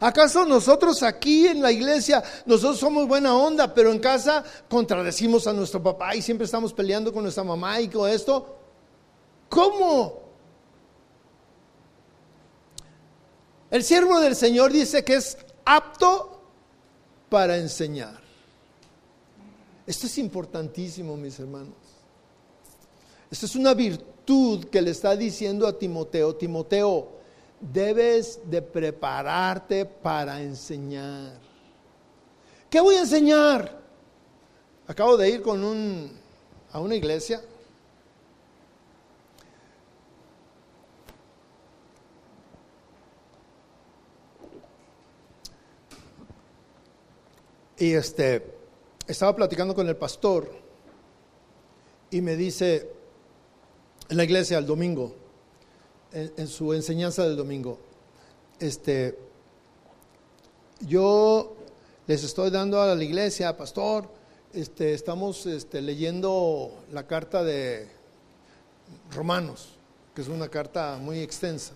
¿Acaso 0.00 0.44
nosotros 0.44 1.02
aquí 1.02 1.48
en 1.48 1.60
la 1.60 1.72
iglesia, 1.72 2.22
nosotros 2.46 2.78
somos 2.78 3.08
buena 3.08 3.34
onda, 3.34 3.74
pero 3.74 3.90
en 3.90 3.98
casa 3.98 4.44
contradecimos 4.68 5.46
a 5.46 5.52
nuestro 5.52 5.82
papá 5.82 6.14
y 6.14 6.22
siempre 6.22 6.44
estamos 6.44 6.72
peleando 6.72 7.12
con 7.12 7.24
nuestra 7.24 7.42
mamá 7.42 7.80
y 7.80 7.88
con 7.88 8.08
esto? 8.08 8.58
¿Cómo? 9.48 10.22
El 13.70 13.82
siervo 13.82 14.20
del 14.20 14.36
Señor 14.36 14.72
dice 14.72 15.04
que 15.04 15.16
es 15.16 15.36
apto 15.64 16.42
para 17.28 17.56
enseñar. 17.56 18.27
Esto 19.88 20.06
es 20.06 20.18
importantísimo, 20.18 21.16
mis 21.16 21.40
hermanos. 21.40 21.72
Esto 23.30 23.46
es 23.46 23.56
una 23.56 23.72
virtud 23.72 24.66
que 24.66 24.82
le 24.82 24.90
está 24.90 25.16
diciendo 25.16 25.66
a 25.66 25.78
Timoteo. 25.78 26.36
Timoteo, 26.36 27.08
debes 27.58 28.38
de 28.44 28.60
prepararte 28.60 29.86
para 29.86 30.42
enseñar. 30.42 31.40
¿Qué 32.68 32.82
voy 32.82 32.96
a 32.96 33.00
enseñar? 33.00 33.80
Acabo 34.86 35.16
de 35.16 35.30
ir 35.30 35.40
con 35.40 35.64
un, 35.64 36.12
a 36.70 36.80
una 36.80 36.94
iglesia. 36.94 37.40
Y 47.78 47.94
este, 47.94 48.57
estaba 49.08 49.34
platicando 49.34 49.74
con 49.74 49.88
el 49.88 49.96
pastor 49.96 50.50
y 52.10 52.20
me 52.20 52.36
dice 52.36 52.92
en 54.10 54.16
la 54.18 54.24
iglesia 54.24 54.58
el 54.58 54.66
domingo, 54.66 55.14
en, 56.12 56.46
su 56.46 56.72
enseñanza 56.72 57.24
del 57.24 57.36
domingo, 57.36 57.78
este, 58.60 59.18
yo 60.80 61.56
les 62.06 62.22
estoy 62.22 62.50
dando 62.50 62.80
a 62.80 62.94
la 62.94 63.02
iglesia, 63.02 63.56
pastor, 63.56 64.08
este, 64.52 64.94
estamos 64.94 65.46
este, 65.46 65.82
leyendo 65.82 66.84
la 66.92 67.06
carta 67.06 67.42
de 67.42 67.88
Romanos, 69.10 69.76
que 70.14 70.22
es 70.22 70.28
una 70.28 70.48
carta 70.48 70.98
muy 71.00 71.20
extensa. 71.20 71.72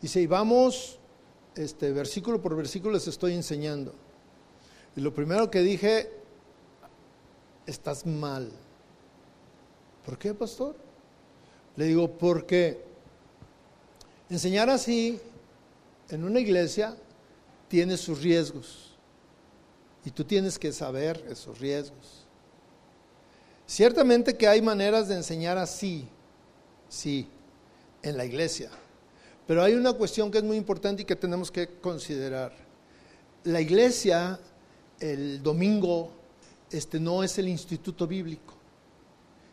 Dice, 0.00 0.20
y 0.20 0.26
vamos, 0.26 0.98
este, 1.54 1.92
versículo 1.92 2.40
por 2.42 2.54
versículo 2.56 2.94
les 2.94 3.08
estoy 3.08 3.32
enseñando. 3.34 4.05
Y 4.96 5.02
lo 5.02 5.12
primero 5.12 5.50
que 5.50 5.60
dije, 5.60 6.10
estás 7.66 8.06
mal. 8.06 8.50
¿Por 10.04 10.18
qué, 10.18 10.32
pastor? 10.32 10.74
Le 11.76 11.84
digo, 11.84 12.10
porque 12.10 12.82
enseñar 14.30 14.70
así 14.70 15.20
en 16.08 16.24
una 16.24 16.40
iglesia 16.40 16.96
tiene 17.68 17.98
sus 17.98 18.22
riesgos 18.22 18.96
y 20.04 20.10
tú 20.10 20.24
tienes 20.24 20.58
que 20.58 20.72
saber 20.72 21.22
esos 21.28 21.58
riesgos. 21.58 22.24
Ciertamente 23.66 24.36
que 24.36 24.48
hay 24.48 24.62
maneras 24.62 25.08
de 25.08 25.16
enseñar 25.16 25.58
así, 25.58 26.08
sí, 26.88 27.28
en 28.02 28.16
la 28.16 28.24
iglesia, 28.24 28.70
pero 29.46 29.62
hay 29.62 29.74
una 29.74 29.92
cuestión 29.92 30.30
que 30.30 30.38
es 30.38 30.44
muy 30.44 30.56
importante 30.56 31.02
y 31.02 31.04
que 31.04 31.16
tenemos 31.16 31.50
que 31.50 31.66
considerar. 31.80 32.52
La 33.42 33.60
iglesia 33.60 34.38
el 35.00 35.42
domingo 35.42 36.10
este 36.70 36.98
no 36.98 37.22
es 37.22 37.38
el 37.38 37.48
instituto 37.48 38.06
bíblico. 38.06 38.54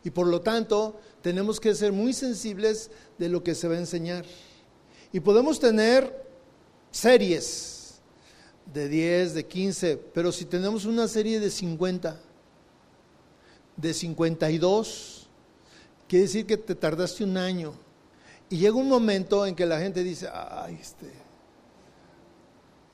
Y 0.02 0.10
por 0.10 0.26
lo 0.26 0.40
tanto, 0.40 1.00
tenemos 1.22 1.60
que 1.60 1.74
ser 1.74 1.92
muy 1.92 2.12
sensibles 2.12 2.90
de 3.18 3.28
lo 3.28 3.42
que 3.42 3.54
se 3.54 3.68
va 3.68 3.74
a 3.74 3.78
enseñar. 3.78 4.24
Y 5.12 5.20
podemos 5.20 5.58
tener 5.58 6.24
series 6.90 7.94
de 8.72 8.88
10, 8.88 9.34
de 9.34 9.46
15, 9.46 9.96
pero 10.12 10.30
si 10.32 10.44
tenemos 10.44 10.84
una 10.84 11.08
serie 11.08 11.40
de 11.40 11.50
50, 11.50 12.20
de 13.76 13.94
52, 13.94 15.26
quiere 16.08 16.24
decir 16.24 16.46
que 16.46 16.56
te 16.56 16.74
tardaste 16.74 17.24
un 17.24 17.36
año. 17.36 17.72
Y 18.50 18.58
llega 18.58 18.74
un 18.74 18.88
momento 18.88 19.46
en 19.46 19.54
que 19.54 19.64
la 19.64 19.80
gente 19.80 20.04
dice, 20.04 20.28
ay, 20.30 20.78
este, 20.80 21.10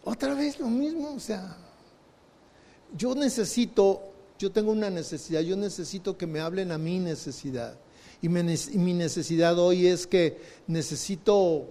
otra 0.04 0.34
vez 0.34 0.60
lo 0.60 0.68
mismo, 0.68 1.14
o 1.14 1.20
sea, 1.20 1.56
yo 2.96 3.14
necesito 3.14 4.10
yo 4.40 4.50
tengo 4.50 4.72
una 4.72 4.88
necesidad, 4.88 5.42
yo 5.42 5.54
necesito 5.54 6.16
que 6.16 6.26
me 6.26 6.40
hablen 6.40 6.72
a 6.72 6.78
mi 6.78 6.98
necesidad. 6.98 7.76
Y 8.22 8.28
mi 8.30 8.94
necesidad 8.94 9.58
hoy 9.58 9.86
es 9.86 10.06
que 10.06 10.38
necesito 10.66 11.66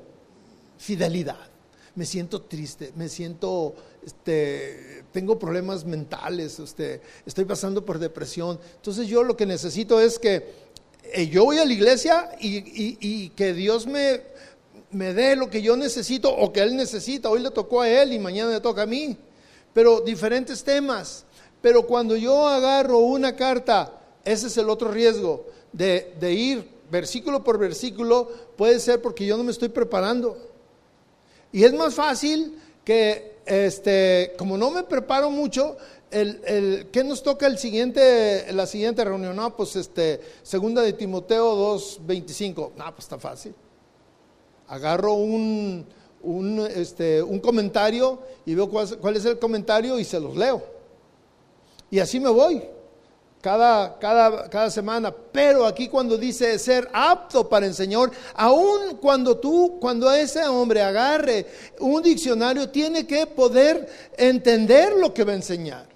fidelidad. 0.78 1.50
Me 1.96 2.06
siento 2.06 2.44
triste, 2.44 2.94
me 2.96 3.10
siento, 3.10 3.74
este, 4.06 5.04
tengo 5.12 5.40
problemas 5.40 5.84
mentales, 5.84 6.60
este, 6.60 7.02
estoy 7.26 7.46
pasando 7.46 7.84
por 7.84 7.98
depresión. 7.98 8.60
Entonces 8.76 9.08
yo 9.08 9.24
lo 9.24 9.36
que 9.36 9.48
necesito 9.48 10.00
es 10.00 10.20
que 10.20 10.46
eh, 11.12 11.28
yo 11.28 11.46
voy 11.46 11.58
a 11.58 11.66
la 11.66 11.74
iglesia 11.74 12.30
y, 12.40 13.30
que 13.30 13.54
Dios 13.56 13.88
me, 13.88 14.22
me 14.92 15.16
dé 15.16 15.36
lo 15.36 15.50
que 15.50 15.64
yo 15.64 15.76
necesito 15.76 16.32
o 16.32 16.54
que 16.54 16.62
Él 16.62 16.76
necesita. 16.76 17.32
Hoy 17.32 17.42
le 17.42 17.50
tocó 17.50 17.82
a 17.82 17.90
Él 17.90 18.14
y 18.14 18.20
mañana 18.20 18.52
le 18.52 18.62
toca 18.62 18.84
a 18.84 18.86
mí. 18.86 19.18
Pero 19.74 20.02
diferentes 20.02 20.64
temas. 20.64 21.26
Pero 21.62 21.86
cuando 21.86 22.16
yo 22.16 22.48
agarro 22.48 23.00
una 23.00 23.36
carta, 23.36 24.00
ese 24.24 24.48
es 24.48 24.58
el 24.58 24.70
otro 24.70 24.92
riesgo 24.92 25.46
de, 25.72 26.16
ir 26.34 26.68
versículo 26.90 27.44
por 27.44 27.58
versículo, 27.58 28.30
puede 28.58 28.80
ser 28.80 29.02
porque 29.02 29.26
yo 29.26 29.38
no 29.38 29.44
me 29.44 29.52
estoy 29.52 29.70
preparando. 29.70 30.38
Y 31.52 31.64
es 31.64 31.74
más 31.74 31.94
fácil 31.96 32.58
que, 32.84 33.38
este, 33.46 34.34
como 34.38 34.58
no 34.58 34.72
me 34.72 34.84
preparo 34.84 35.30
mucho, 35.30 35.78
el, 36.12 36.42
el, 36.46 36.88
¿qué 36.92 37.04
nos 37.04 37.22
toca 37.22 37.46
el 37.46 37.58
siguiente, 37.58 38.52
la 38.54 38.66
siguiente 38.66 39.04
reunión? 39.04 39.36
No, 39.36 39.56
pues 39.56 39.76
este, 39.76 40.22
segunda 40.42 40.82
de 40.82 40.94
Timoteo 40.94 41.76
2.25. 41.78 42.72
No, 42.76 42.86
pues 42.96 43.00
está 43.00 43.20
fácil. 43.20 43.54
Agarro 44.68 45.14
un, 45.14 45.86
un, 46.22 46.60
este, 46.76 47.22
un 47.22 47.40
comentario 47.40 48.20
y 48.46 48.56
veo 48.56 48.70
cuál 48.70 49.16
es 49.16 49.26
el 49.26 49.40
comentario 49.40 50.00
y 50.00 50.04
se 50.04 50.20
los 50.20 50.36
leo. 50.36 50.64
Y 51.92 52.00
así 52.00 52.20
me 52.20 52.30
voy 52.30 52.64
cada, 53.42 53.98
cada, 54.00 54.50
cada 54.50 54.70
semana. 54.70 55.14
Pero 55.32 55.66
aquí 55.66 55.88
cuando 55.88 56.18
dice 56.18 56.58
ser 56.60 56.90
apto 56.94 57.48
para 57.48 57.66
enseñar, 57.66 58.12
aun 58.36 58.98
cuando 58.98 59.38
tú, 59.38 59.78
cuando 59.80 60.12
ese 60.12 60.46
hombre 60.46 60.82
agarre 60.82 61.46
un 61.80 62.02
diccionario, 62.02 62.70
tiene 62.70 63.08
que 63.08 63.26
poder 63.26 63.88
entender 64.18 64.94
lo 64.94 65.14
que 65.14 65.24
va 65.24 65.32
a 65.32 65.36
enseñar. 65.36 65.89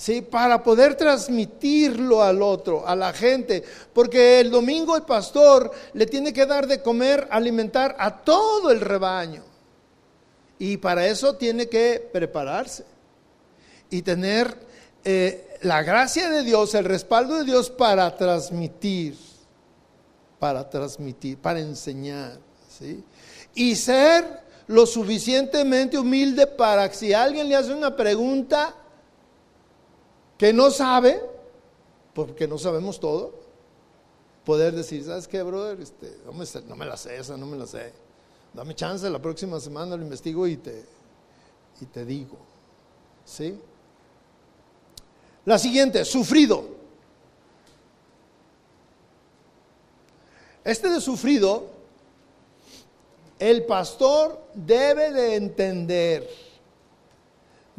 ¿Sí? 0.00 0.22
Para 0.22 0.62
poder 0.62 0.94
transmitirlo 0.94 2.22
al 2.22 2.40
otro, 2.40 2.88
a 2.88 2.96
la 2.96 3.12
gente. 3.12 3.62
Porque 3.92 4.40
el 4.40 4.50
domingo 4.50 4.96
el 4.96 5.02
pastor 5.02 5.70
le 5.92 6.06
tiene 6.06 6.32
que 6.32 6.46
dar 6.46 6.66
de 6.66 6.80
comer, 6.80 7.28
alimentar 7.30 7.96
a 7.98 8.16
todo 8.16 8.70
el 8.70 8.80
rebaño. 8.80 9.42
Y 10.58 10.78
para 10.78 11.06
eso 11.06 11.34
tiene 11.34 11.68
que 11.68 12.08
prepararse 12.10 12.86
y 13.90 14.00
tener 14.00 14.56
eh, 15.04 15.58
la 15.60 15.82
gracia 15.82 16.30
de 16.30 16.44
Dios, 16.44 16.74
el 16.74 16.86
respaldo 16.86 17.36
de 17.36 17.44
Dios 17.44 17.68
para 17.68 18.16
transmitir, 18.16 19.18
para 20.38 20.70
transmitir, 20.70 21.36
para 21.36 21.60
enseñar, 21.60 22.38
¿sí? 22.70 23.04
Y 23.54 23.76
ser 23.76 24.24
lo 24.66 24.86
suficientemente 24.86 25.98
humilde 25.98 26.46
para 26.46 26.88
que 26.88 26.96
si 26.96 27.12
alguien 27.12 27.50
le 27.50 27.56
hace 27.56 27.74
una 27.74 27.94
pregunta 27.94 28.74
que 30.40 30.54
no 30.54 30.70
sabe, 30.70 31.20
porque 32.14 32.48
no 32.48 32.56
sabemos 32.56 32.98
todo, 32.98 33.34
poder 34.42 34.74
decir, 34.74 35.04
¿sabes 35.04 35.28
qué, 35.28 35.42
brother? 35.42 35.78
Este, 35.78 36.16
no, 36.24 36.32
me, 36.32 36.46
no 36.66 36.76
me 36.76 36.86
la 36.86 36.96
sé 36.96 37.18
esa, 37.18 37.36
no 37.36 37.44
me 37.44 37.58
la 37.58 37.66
sé. 37.66 37.92
Dame 38.54 38.74
chance, 38.74 39.10
la 39.10 39.20
próxima 39.20 39.60
semana 39.60 39.98
lo 39.98 40.02
investigo 40.02 40.46
y 40.46 40.56
te, 40.56 40.82
y 41.82 41.84
te 41.84 42.06
digo. 42.06 42.38
¿Sí? 43.22 43.60
La 45.44 45.58
siguiente, 45.58 46.06
sufrido. 46.06 46.64
Este 50.64 50.88
de 50.88 51.02
sufrido, 51.02 51.66
el 53.38 53.66
pastor 53.66 54.42
debe 54.54 55.12
de 55.12 55.34
entender, 55.34 56.30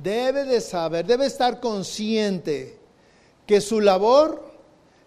debe 0.01 0.45
de 0.45 0.61
saber, 0.61 1.05
debe 1.05 1.25
estar 1.25 1.59
consciente 1.59 2.77
que 3.45 3.61
su 3.61 3.79
labor 3.79 4.43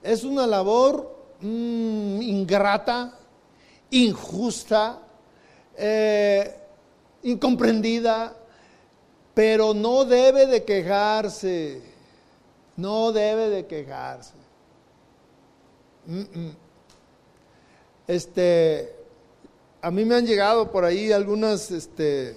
es 0.02 0.24
una 0.24 0.46
labor 0.46 1.16
mm, 1.40 2.22
ingrata, 2.22 3.18
injusta, 3.90 5.00
eh, 5.76 6.54
incomprendida, 7.22 8.36
pero 9.32 9.74
no 9.74 10.04
debe 10.04 10.46
de 10.46 10.64
quejarse 10.64 11.94
no 12.76 13.12
debe 13.12 13.48
de 13.50 13.66
quejarse. 13.66 14.34
Este, 18.06 18.94
a 19.80 19.90
mí 19.90 20.04
me 20.04 20.16
han 20.16 20.26
llegado 20.26 20.70
por 20.70 20.84
ahí 20.84 21.12
algunas, 21.12 21.70
este, 21.70 22.36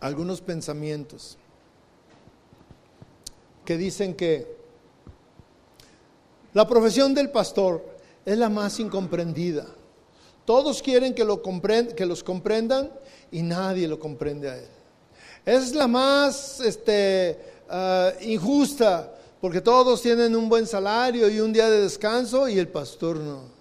algunos 0.00 0.40
pensamientos 0.40 1.36
que 3.64 3.76
dicen 3.76 4.14
que 4.14 4.46
la 6.52 6.66
profesión 6.66 7.14
del 7.14 7.30
pastor 7.30 7.84
es 8.24 8.36
la 8.36 8.48
más 8.48 8.80
incomprendida. 8.80 9.66
Todos 10.44 10.82
quieren 10.82 11.14
que, 11.14 11.24
lo 11.24 11.40
que 11.42 12.06
los 12.06 12.24
comprendan 12.24 12.90
y 13.30 13.42
nadie 13.42 13.86
lo 13.86 14.00
comprende 14.00 14.50
a 14.50 14.56
él. 14.56 14.68
Es 15.46 15.74
la 15.74 15.86
más 15.86 16.60
este, 16.60 17.38
ah, 17.68 18.10
injusta, 18.22 19.14
porque 19.40 19.60
todos 19.60 20.02
tienen 20.02 20.34
un 20.34 20.48
buen 20.48 20.66
salario 20.66 21.28
y 21.28 21.40
un 21.40 21.52
día 21.52 21.70
de 21.70 21.82
descanso 21.82 22.48
y 22.48 22.58
el 22.58 22.68
pastor 22.68 23.18
no. 23.18 23.59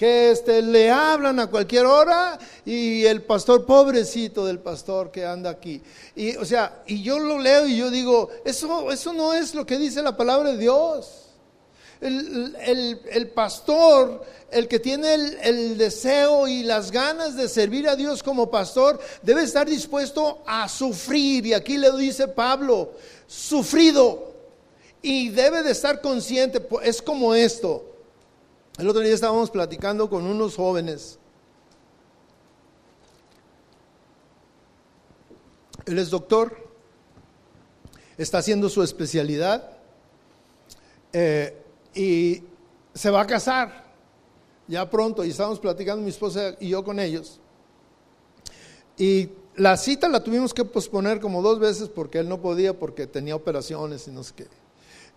Que 0.00 0.30
este, 0.30 0.62
le 0.62 0.90
hablan 0.90 1.40
a 1.40 1.48
cualquier 1.48 1.84
hora 1.84 2.38
y 2.64 3.04
el 3.04 3.20
pastor, 3.20 3.66
pobrecito 3.66 4.46
del 4.46 4.58
pastor 4.58 5.10
que 5.10 5.26
anda 5.26 5.50
aquí. 5.50 5.82
Y, 6.16 6.36
o 6.36 6.46
sea, 6.46 6.82
y 6.86 7.02
yo 7.02 7.18
lo 7.18 7.38
leo 7.38 7.66
y 7.66 7.76
yo 7.76 7.90
digo, 7.90 8.30
eso, 8.46 8.90
eso 8.90 9.12
no 9.12 9.34
es 9.34 9.54
lo 9.54 9.66
que 9.66 9.76
dice 9.76 10.00
la 10.00 10.16
palabra 10.16 10.52
de 10.52 10.56
Dios. 10.56 11.26
El, 12.00 13.30
pastor, 13.34 14.24
el 14.50 14.68
que 14.68 14.78
tiene 14.78 15.12
el, 15.42 15.76
deseo 15.76 16.48
y 16.48 16.62
las 16.62 16.90
ganas 16.90 17.36
de 17.36 17.46
servir 17.46 17.86
a 17.86 17.94
Dios 17.94 18.22
como 18.22 18.50
pastor, 18.50 18.98
debe 19.20 19.42
estar 19.42 19.68
dispuesto 19.68 20.42
a 20.46 20.66
sufrir. 20.70 21.44
Y 21.44 21.52
aquí 21.52 21.76
le 21.76 21.92
dice 21.92 22.26
Pablo, 22.26 22.92
sufrido. 23.26 24.32
Y 25.02 25.28
debe 25.28 25.62
de 25.62 25.72
estar 25.72 26.00
consciente, 26.00 26.66
es 26.84 27.02
como 27.02 27.34
esto. 27.34 27.89
El 28.80 28.88
otro 28.88 29.02
día 29.02 29.12
estábamos 29.12 29.50
platicando 29.50 30.08
con 30.08 30.24
unos 30.24 30.56
jóvenes. 30.56 31.18
Él 35.84 35.98
es 35.98 36.08
doctor, 36.08 36.56
está 38.16 38.38
haciendo 38.38 38.70
su 38.70 38.82
especialidad. 38.82 39.76
Eh, 41.12 41.62
y 41.94 42.42
se 42.94 43.10
va 43.10 43.20
a 43.20 43.26
casar 43.26 43.84
ya 44.66 44.88
pronto 44.88 45.26
y 45.26 45.30
estábamos 45.30 45.60
platicando 45.60 46.02
mi 46.02 46.08
esposa 46.08 46.56
y 46.58 46.70
yo 46.70 46.82
con 46.82 47.00
ellos. 47.00 47.38
Y 48.96 49.28
la 49.56 49.76
cita 49.76 50.08
la 50.08 50.24
tuvimos 50.24 50.54
que 50.54 50.64
posponer 50.64 51.20
como 51.20 51.42
dos 51.42 51.58
veces 51.58 51.90
porque 51.90 52.20
él 52.20 52.30
no 52.30 52.40
podía 52.40 52.78
porque 52.78 53.06
tenía 53.06 53.36
operaciones 53.36 54.08
y 54.08 54.10
no 54.10 54.24
sé 54.24 54.32
qué. 54.36 54.59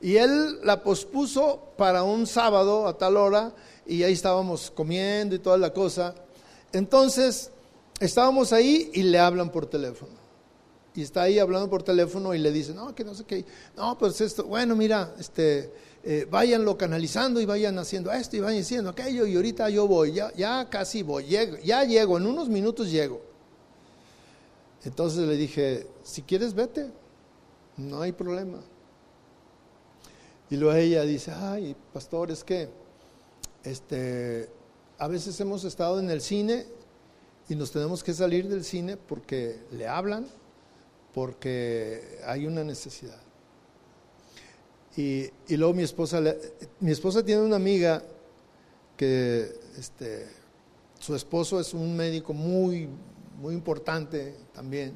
Y 0.03 0.17
él 0.17 0.59
la 0.63 0.83
pospuso 0.83 1.69
para 1.77 2.03
un 2.03 2.27
sábado 2.27 2.87
a 2.87 2.97
tal 2.97 3.15
hora 3.15 3.53
y 3.85 4.03
ahí 4.03 4.11
estábamos 4.11 4.69
comiendo 4.69 5.33
y 5.33 5.39
toda 5.39 5.57
la 5.57 5.71
cosa. 5.71 6.13
Entonces, 6.73 7.51
estábamos 8.01 8.51
ahí 8.51 8.91
y 8.93 9.03
le 9.03 9.17
hablan 9.17 9.49
por 9.49 9.65
teléfono. 9.65 10.11
Y 10.93 11.03
está 11.03 11.21
ahí 11.21 11.39
hablando 11.39 11.69
por 11.69 11.83
teléfono 11.83 12.33
y 12.33 12.39
le 12.39 12.51
dicen, 12.51 12.75
no, 12.75 12.93
que 12.93 13.05
no 13.05 13.15
sé 13.15 13.23
qué. 13.23 13.45
No, 13.77 13.97
pues 13.97 14.19
esto, 14.19 14.43
bueno, 14.43 14.75
mira, 14.75 15.15
este, 15.17 15.71
eh, 16.03 16.27
váyanlo 16.29 16.77
canalizando 16.77 17.39
y 17.39 17.45
vayan 17.45 17.79
haciendo 17.79 18.11
esto 18.11 18.35
y 18.35 18.41
vayan 18.41 18.61
haciendo 18.61 18.89
aquello 18.89 19.25
y 19.25 19.37
ahorita 19.37 19.69
yo 19.69 19.87
voy, 19.87 20.11
ya, 20.11 20.33
ya 20.33 20.69
casi 20.69 21.01
voy, 21.01 21.27
llego, 21.27 21.55
ya 21.63 21.85
llego, 21.85 22.17
en 22.17 22.27
unos 22.27 22.49
minutos 22.49 22.91
llego. 22.91 23.21
Entonces 24.83 25.25
le 25.25 25.37
dije, 25.37 25.87
si 26.03 26.23
quieres 26.23 26.53
vete, 26.53 26.91
no 27.77 28.01
hay 28.01 28.11
problema. 28.11 28.59
Y 30.53 30.55
luego 30.55 30.77
ella 30.77 31.01
dice, 31.01 31.31
ay, 31.31 31.75
pastor, 31.93 32.29
es 32.29 32.43
que 32.43 32.69
este, 33.63 34.47
a 34.99 35.07
veces 35.07 35.39
hemos 35.39 35.63
estado 35.63 35.99
en 35.99 36.11
el 36.11 36.21
cine 36.21 36.67
y 37.49 37.55
nos 37.55 37.71
tenemos 37.71 38.03
que 38.03 38.13
salir 38.13 38.47
del 38.47 38.63
cine 38.63 38.95
porque 38.95 39.61
le 39.71 39.87
hablan, 39.87 40.27
porque 41.11 42.19
hay 42.27 42.45
una 42.45 42.63
necesidad. 42.63 43.19
Y, 44.95 45.31
luego 45.49 45.73
mi 45.73 45.81
esposa, 45.81 46.21
mi 46.79 46.91
esposa 46.91 47.25
tiene 47.25 47.41
una 47.41 47.55
amiga 47.55 48.03
que 48.95 49.55
este, 49.79 50.27
su 50.99 51.15
esposo 51.15 51.59
es 51.59 51.73
un 51.73 51.97
médico 51.97 52.31
muy, 52.31 52.89
muy 53.41 53.55
importante 53.55 54.35
también. 54.53 54.93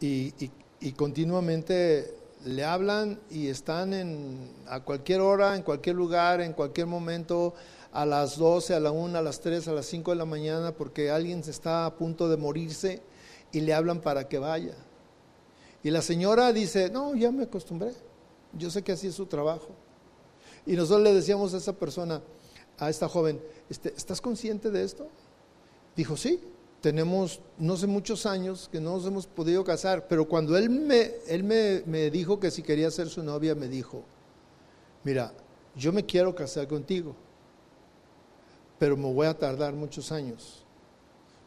Y, 0.00 0.32
y, 0.78 0.92
continuamente 0.92 2.21
le 2.44 2.64
hablan 2.64 3.20
y 3.30 3.48
están 3.48 3.92
en, 3.92 4.50
a 4.66 4.80
cualquier 4.80 5.20
hora, 5.20 5.56
en 5.56 5.62
cualquier 5.62 5.96
lugar, 5.96 6.40
en 6.40 6.52
cualquier 6.52 6.86
momento, 6.86 7.54
a 7.92 8.06
las 8.06 8.38
12, 8.38 8.74
a 8.74 8.80
la 8.80 8.90
1, 8.90 9.18
a 9.18 9.22
las 9.22 9.40
3, 9.40 9.68
a 9.68 9.72
las 9.72 9.86
5 9.86 10.12
de 10.12 10.16
la 10.16 10.24
mañana, 10.24 10.72
porque 10.72 11.10
alguien 11.10 11.40
está 11.40 11.86
a 11.86 11.94
punto 11.94 12.28
de 12.28 12.36
morirse 12.36 13.02
y 13.52 13.60
le 13.60 13.74
hablan 13.74 14.00
para 14.00 14.28
que 14.28 14.38
vaya. 14.38 14.74
Y 15.82 15.90
la 15.90 16.02
señora 16.02 16.52
dice, 16.52 16.90
no, 16.90 17.14
ya 17.14 17.30
me 17.30 17.44
acostumbré, 17.44 17.92
yo 18.52 18.70
sé 18.70 18.82
que 18.82 18.92
así 18.92 19.08
es 19.08 19.14
su 19.14 19.26
trabajo. 19.26 19.68
Y 20.64 20.72
nosotros 20.72 21.02
le 21.02 21.12
decíamos 21.12 21.54
a 21.54 21.58
esa 21.58 21.74
persona, 21.74 22.22
a 22.78 22.88
esta 22.88 23.08
joven, 23.08 23.40
este, 23.68 23.92
¿estás 23.96 24.20
consciente 24.20 24.70
de 24.70 24.84
esto? 24.84 25.08
Dijo, 25.96 26.16
sí, 26.16 26.40
tenemos 26.82 27.40
no 27.58 27.76
sé 27.76 27.86
muchos 27.86 28.26
años 28.26 28.68
que 28.70 28.80
no 28.80 28.96
nos 28.96 29.06
hemos 29.06 29.26
podido 29.26 29.62
casar, 29.62 30.08
pero 30.08 30.26
cuando 30.26 30.56
él 30.56 30.68
me, 30.68 31.12
él 31.28 31.44
me, 31.44 32.10
dijo 32.10 32.40
que 32.40 32.50
si 32.50 32.62
quería 32.62 32.90
ser 32.90 33.08
su 33.08 33.22
novia, 33.22 33.54
me 33.54 33.68
dijo, 33.68 34.02
mira, 35.04 35.32
yo 35.76 35.92
me 35.92 36.04
quiero 36.04 36.34
casar 36.34 36.66
contigo, 36.66 37.14
pero 38.80 38.96
me 38.96 39.10
voy 39.10 39.28
a 39.28 39.38
tardar 39.38 39.72
muchos 39.72 40.10
años, 40.10 40.64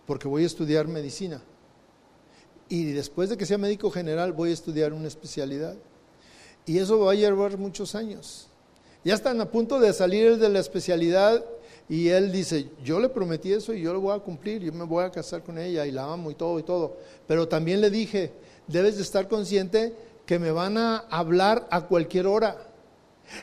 porque 0.07 0.27
voy 0.27 0.43
a 0.43 0.47
estudiar 0.47 0.87
medicina. 0.87 1.41
Y 2.69 2.93
después 2.93 3.29
de 3.29 3.37
que 3.37 3.45
sea 3.45 3.57
médico 3.57 3.91
general, 3.91 4.31
voy 4.31 4.51
a 4.51 4.53
estudiar 4.53 4.93
una 4.93 5.07
especialidad. 5.07 5.75
Y 6.65 6.79
eso 6.79 6.97
va 6.97 7.11
a 7.11 7.15
llevar 7.15 7.57
muchos 7.59 7.93
años. 7.93 8.47
Ya 9.03 9.13
están 9.13 9.39
a 9.39 9.51
punto 9.51 9.79
de 9.79 9.93
salir 9.93 10.39
de 10.39 10.49
la 10.49 10.59
especialidad 10.59 11.45
y 11.87 12.09
él 12.09 12.31
dice, 12.31 12.69
yo 12.83 12.99
le 12.99 13.09
prometí 13.09 13.53
eso 13.53 13.73
y 13.73 13.81
yo 13.81 13.93
lo 13.93 14.01
voy 14.01 14.15
a 14.15 14.19
cumplir, 14.19 14.63
yo 14.63 14.73
me 14.73 14.85
voy 14.85 15.03
a 15.03 15.11
casar 15.11 15.43
con 15.43 15.57
ella 15.59 15.85
y 15.85 15.91
la 15.91 16.11
amo 16.11 16.31
y 16.31 16.35
todo 16.35 16.57
y 16.57 16.63
todo. 16.63 16.97
Pero 17.27 17.47
también 17.47 17.79
le 17.79 17.91
dije, 17.91 18.33
debes 18.67 18.95
de 18.95 19.03
estar 19.03 19.27
consciente 19.27 19.93
que 20.25 20.39
me 20.39 20.51
van 20.51 20.77
a 20.77 21.05
hablar 21.09 21.67
a 21.69 21.85
cualquier 21.85 22.25
hora. 22.25 22.57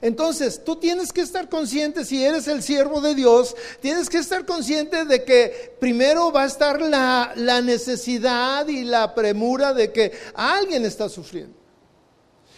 Entonces, 0.01 0.63
tú 0.65 0.77
tienes 0.77 1.13
que 1.13 1.21
estar 1.21 1.49
consciente, 1.49 2.05
si 2.05 2.25
eres 2.25 2.49
el 2.49 2.63
siervo 2.63 3.01
de 3.01 3.15
Dios, 3.15 3.55
tienes 3.81 4.09
que 4.09 4.19
estar 4.19 4.45
consciente 4.45 5.05
de 5.05 5.25
que 5.25 5.77
primero 5.81 6.33
va 6.33 6.43
a 6.43 6.47
estar 6.47 6.81
la, 6.81 7.33
la 7.37 7.61
necesidad 7.61 8.67
y 8.67 8.85
la 8.85 9.15
premura 9.15 9.73
de 9.73 9.93
que 9.93 10.13
alguien 10.35 10.85
está 10.85 11.09
sufriendo. 11.09 11.57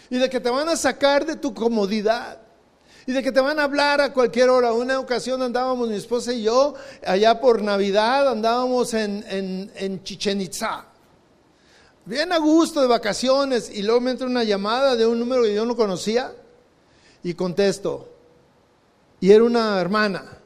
Y 0.09 0.17
de 0.17 0.29
que 0.29 0.39
te 0.39 0.49
van 0.49 0.69
a 0.69 0.75
sacar 0.75 1.25
de 1.25 1.35
tu 1.35 1.53
comodidad 1.53 2.44
y 3.07 3.11
de 3.11 3.21
que 3.21 3.31
te 3.31 3.39
van 3.39 3.59
a 3.59 3.63
hablar 3.63 4.01
a 4.01 4.13
cualquier 4.13 4.49
hora. 4.49 4.73
Una 4.73 4.99
ocasión 4.99 5.41
andábamos 5.41 5.89
mi 5.89 5.95
esposa 5.95 6.33
y 6.33 6.43
yo, 6.43 6.73
allá 7.05 7.39
por 7.39 7.61
Navidad, 7.61 8.27
andábamos 8.29 8.93
en, 8.93 9.23
en, 9.27 9.71
en 9.75 10.03
Chichen 10.03 10.41
Itza. 10.41 10.85
Bien 12.05 12.31
a 12.31 12.37
gusto 12.37 12.81
de 12.81 12.87
vacaciones 12.87 13.71
y 13.73 13.81
luego 13.81 14.01
me 14.01 14.11
entra 14.11 14.27
una 14.27 14.43
llamada 14.43 14.95
de 14.95 15.07
un 15.07 15.19
número 15.19 15.43
que 15.43 15.55
yo 15.55 15.65
no 15.65 15.75
conocía 15.75 16.33
y 17.23 17.33
contesto. 17.33 18.09
Y 19.19 19.31
era 19.31 19.43
una 19.43 19.79
hermana. 19.79 20.37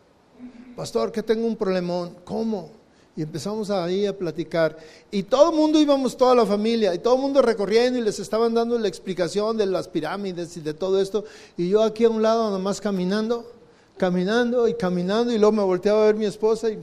Pastor, 0.76 1.12
que 1.12 1.24
tengo 1.24 1.45
un 1.45 1.57
problemón. 1.57 2.18
¿Cómo? 2.24 2.79
Y 3.20 3.24
empezamos 3.24 3.70
ahí 3.70 4.05
a 4.05 4.17
platicar. 4.17 4.78
Y 5.11 5.24
todo 5.24 5.49
el 5.49 5.55
mundo 5.57 5.78
íbamos, 5.78 6.15
toda 6.15 6.34
la 6.34 6.45
familia, 6.45 6.95
y 6.95 6.99
todo 6.99 7.15
el 7.15 7.22
mundo 7.22 7.41
recorriendo 7.41 7.99
y 7.99 8.01
les 8.01 8.17
estaban 8.17 8.53
dando 8.53 8.80
la 8.80 8.88
explicación 8.88 9.57
de 9.57 9.65
las 9.65 9.89
pirámides 9.89 10.55
y 10.55 10.61
de 10.61 10.74
todo 10.74 11.01
esto. 11.01 11.26
Y 11.57 11.67
yo 11.67 11.84
aquí 11.84 12.05
a 12.05 12.09
un 12.09 12.22
lado 12.22 12.49
nomás 12.49 12.80
caminando, 12.80 13.51
caminando 13.97 14.70
y 14.70 14.74
caminando. 14.74 15.34
Y 15.34 15.38
luego 15.38 15.51
me 15.51 15.63
volteaba 15.63 16.03
a 16.03 16.05
ver 16.05 16.15
mi 16.15 16.24
esposa 16.24 16.70
y, 16.70 16.80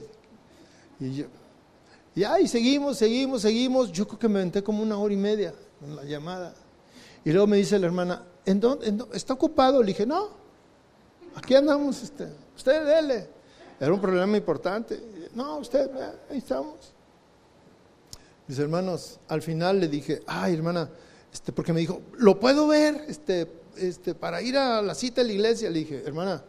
y 1.00 1.14
yo. 1.14 1.24
Y 2.14 2.48
seguimos, 2.48 2.98
seguimos, 2.98 3.40
seguimos. 3.40 3.90
Yo 3.90 4.06
creo 4.06 4.18
que 4.18 4.28
me 4.28 4.40
aventé 4.40 4.62
como 4.62 4.82
una 4.82 4.98
hora 4.98 5.14
y 5.14 5.16
media 5.16 5.54
en 5.82 5.96
la 5.96 6.04
llamada. 6.04 6.54
Y 7.24 7.30
luego 7.32 7.46
me 7.46 7.56
dice 7.56 7.78
la 7.78 7.86
hermana, 7.86 8.22
¿en 8.44 8.60
dónde, 8.60 8.94
¿está 9.14 9.32
ocupado? 9.32 9.80
Le 9.80 9.86
dije, 9.86 10.04
no, 10.04 10.28
aquí 11.34 11.54
andamos, 11.54 12.02
este, 12.02 12.28
usted 12.54 12.84
dele. 12.84 13.35
Era 13.78 13.92
un 13.92 14.00
problema 14.00 14.36
importante. 14.36 15.00
No, 15.34 15.58
usted, 15.58 15.90
ahí 16.30 16.38
estamos. 16.38 16.92
Mis 18.46 18.58
hermanos, 18.58 19.18
al 19.28 19.42
final 19.42 19.80
le 19.80 19.88
dije, 19.88 20.22
ay 20.26 20.54
hermana, 20.54 20.88
este, 21.32 21.52
porque 21.52 21.72
me 21.72 21.80
dijo, 21.80 22.00
¿lo 22.16 22.38
puedo 22.38 22.68
ver? 22.68 23.04
Este, 23.08 23.50
este, 23.76 24.14
para 24.14 24.40
ir 24.40 24.56
a 24.56 24.80
la 24.80 24.94
cita 24.94 25.20
de 25.20 25.28
la 25.28 25.32
iglesia. 25.34 25.68
Le 25.68 25.80
dije, 25.80 26.02
hermana, 26.06 26.42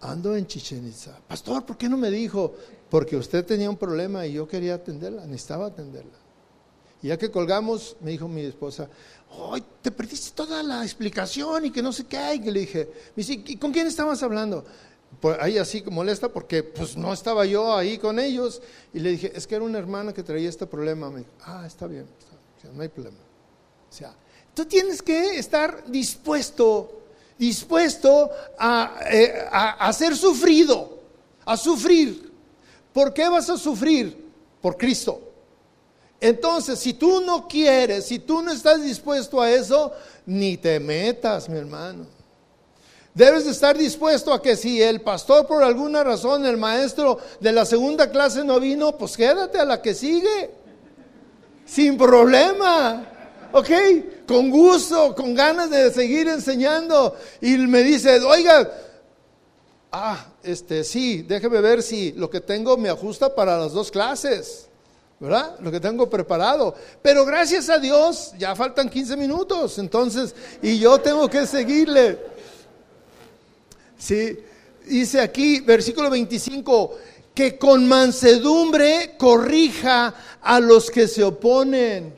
ando 0.00 0.36
en 0.36 0.46
Chichen 0.46 0.86
Itza. 0.86 1.18
Pastor, 1.28 1.64
¿por 1.64 1.76
qué 1.76 1.88
no 1.88 1.96
me 1.96 2.10
dijo? 2.10 2.54
Porque 2.90 3.16
usted 3.16 3.44
tenía 3.44 3.70
un 3.70 3.76
problema 3.76 4.26
y 4.26 4.32
yo 4.32 4.48
quería 4.48 4.74
atenderla, 4.74 5.26
necesitaba 5.26 5.66
atenderla. 5.66 6.18
Y 7.02 7.08
ya 7.08 7.18
que 7.18 7.30
colgamos, 7.30 7.96
me 8.00 8.10
dijo 8.10 8.26
mi 8.26 8.40
esposa, 8.40 8.88
ay, 9.52 9.62
te 9.82 9.90
perdiste 9.90 10.34
toda 10.34 10.62
la 10.62 10.82
explicación 10.82 11.66
y 11.66 11.70
que 11.70 11.82
no 11.82 11.92
sé 11.92 12.04
qué. 12.04 12.34
Y 12.34 12.40
que 12.40 12.50
le 12.50 12.60
dije, 12.60 12.90
¿y 13.16 13.56
con 13.56 13.70
quién 13.70 13.86
estabas 13.86 14.22
hablando? 14.22 14.64
Pues 15.20 15.38
ahí 15.40 15.58
así 15.58 15.82
molesta 15.90 16.28
porque 16.28 16.62
pues 16.62 16.96
no 16.96 17.12
estaba 17.12 17.46
yo 17.46 17.74
ahí 17.74 17.98
con 17.98 18.18
ellos 18.18 18.60
y 18.92 19.00
le 19.00 19.10
dije, 19.10 19.32
es 19.34 19.46
que 19.46 19.54
era 19.54 19.64
una 19.64 19.78
hermana 19.78 20.12
que 20.12 20.22
traía 20.22 20.48
este 20.48 20.66
problema. 20.66 21.10
Me 21.10 21.20
dijo, 21.20 21.30
ah, 21.44 21.64
está 21.66 21.86
bien, 21.86 22.06
no 22.74 22.82
hay 22.82 22.88
problema. 22.88 23.16
O 23.88 23.92
sea, 23.92 24.14
tú 24.54 24.64
tienes 24.64 25.00
que 25.00 25.38
estar 25.38 25.90
dispuesto, 25.90 27.04
dispuesto 27.38 28.30
a, 28.58 29.00
eh, 29.10 29.46
a, 29.50 29.88
a 29.88 29.92
ser 29.92 30.16
sufrido, 30.16 31.00
a 31.44 31.56
sufrir. 31.56 32.32
¿Por 32.92 33.12
qué 33.12 33.28
vas 33.28 33.48
a 33.50 33.56
sufrir? 33.56 34.26
Por 34.60 34.76
Cristo. 34.76 35.20
Entonces, 36.20 36.78
si 36.78 36.94
tú 36.94 37.20
no 37.20 37.46
quieres, 37.46 38.06
si 38.06 38.18
tú 38.18 38.42
no 38.42 38.50
estás 38.50 38.82
dispuesto 38.82 39.40
a 39.40 39.50
eso, 39.50 39.92
ni 40.24 40.56
te 40.56 40.80
metas, 40.80 41.48
mi 41.48 41.58
hermano. 41.58 42.15
Debes 43.16 43.46
de 43.46 43.52
estar 43.52 43.78
dispuesto 43.78 44.30
a 44.30 44.42
que 44.42 44.56
si 44.56 44.82
el 44.82 45.00
pastor 45.00 45.46
por 45.46 45.62
alguna 45.62 46.04
razón, 46.04 46.44
el 46.44 46.58
maestro 46.58 47.18
de 47.40 47.50
la 47.50 47.64
segunda 47.64 48.10
clase 48.10 48.44
no 48.44 48.60
vino, 48.60 48.98
pues 48.98 49.16
quédate 49.16 49.58
a 49.58 49.64
la 49.64 49.80
que 49.80 49.94
sigue. 49.94 50.50
Sin 51.64 51.96
problema. 51.96 53.08
¿Ok? 53.52 53.70
Con 54.28 54.50
gusto, 54.50 55.14
con 55.14 55.34
ganas 55.34 55.70
de 55.70 55.90
seguir 55.94 56.28
enseñando. 56.28 57.16
Y 57.40 57.56
me 57.56 57.82
dice, 57.82 58.20
oiga, 58.20 58.70
ah, 59.92 60.26
este, 60.42 60.84
sí, 60.84 61.22
déjeme 61.22 61.62
ver 61.62 61.82
si 61.82 62.12
lo 62.12 62.28
que 62.28 62.42
tengo 62.42 62.76
me 62.76 62.90
ajusta 62.90 63.34
para 63.34 63.56
las 63.56 63.72
dos 63.72 63.90
clases. 63.90 64.68
¿verdad? 65.18 65.56
Lo 65.60 65.70
que 65.70 65.80
tengo 65.80 66.10
preparado. 66.10 66.74
Pero 67.00 67.24
gracias 67.24 67.70
a 67.70 67.78
Dios, 67.78 68.34
ya 68.38 68.54
faltan 68.54 68.90
15 68.90 69.16
minutos, 69.16 69.78
entonces, 69.78 70.34
y 70.60 70.78
yo 70.78 70.98
tengo 70.98 71.30
que 71.30 71.46
seguirle. 71.46 72.35
¿Sí? 73.98 74.38
Dice 74.86 75.20
aquí, 75.20 75.60
versículo 75.60 76.10
25, 76.10 76.96
que 77.34 77.58
con 77.58 77.86
mansedumbre 77.86 79.16
corrija 79.18 80.14
a 80.40 80.60
los 80.60 80.90
que 80.90 81.08
se 81.08 81.24
oponen. 81.24 82.14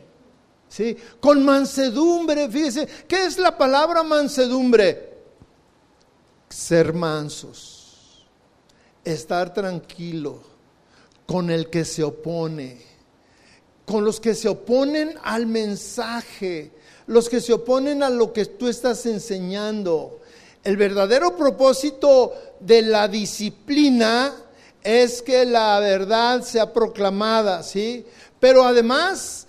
¿Sí? 0.68 0.96
Con 1.18 1.44
mansedumbre, 1.44 2.48
fíjese, 2.48 2.86
¿qué 3.08 3.24
es 3.24 3.38
la 3.38 3.56
palabra 3.56 4.02
mansedumbre? 4.02 5.16
Ser 6.50 6.92
mansos, 6.92 8.26
estar 9.02 9.52
tranquilo 9.54 10.42
con 11.26 11.50
el 11.50 11.68
que 11.70 11.84
se 11.84 12.02
opone, 12.02 12.82
con 13.86 14.04
los 14.04 14.20
que 14.20 14.34
se 14.34 14.48
oponen 14.48 15.14
al 15.22 15.46
mensaje, 15.46 16.70
los 17.06 17.28
que 17.28 17.40
se 17.40 17.54
oponen 17.54 18.02
a 18.02 18.10
lo 18.10 18.32
que 18.32 18.44
tú 18.44 18.68
estás 18.68 19.04
enseñando 19.06 20.20
El 20.68 20.76
verdadero 20.76 21.34
propósito 21.34 22.34
de 22.60 22.82
la 22.82 23.08
disciplina 23.08 24.34
es 24.82 25.22
que 25.22 25.46
la 25.46 25.80
verdad 25.80 26.42
sea 26.42 26.74
proclamada, 26.74 27.62
¿sí? 27.62 28.04
Pero 28.38 28.64
además 28.64 29.46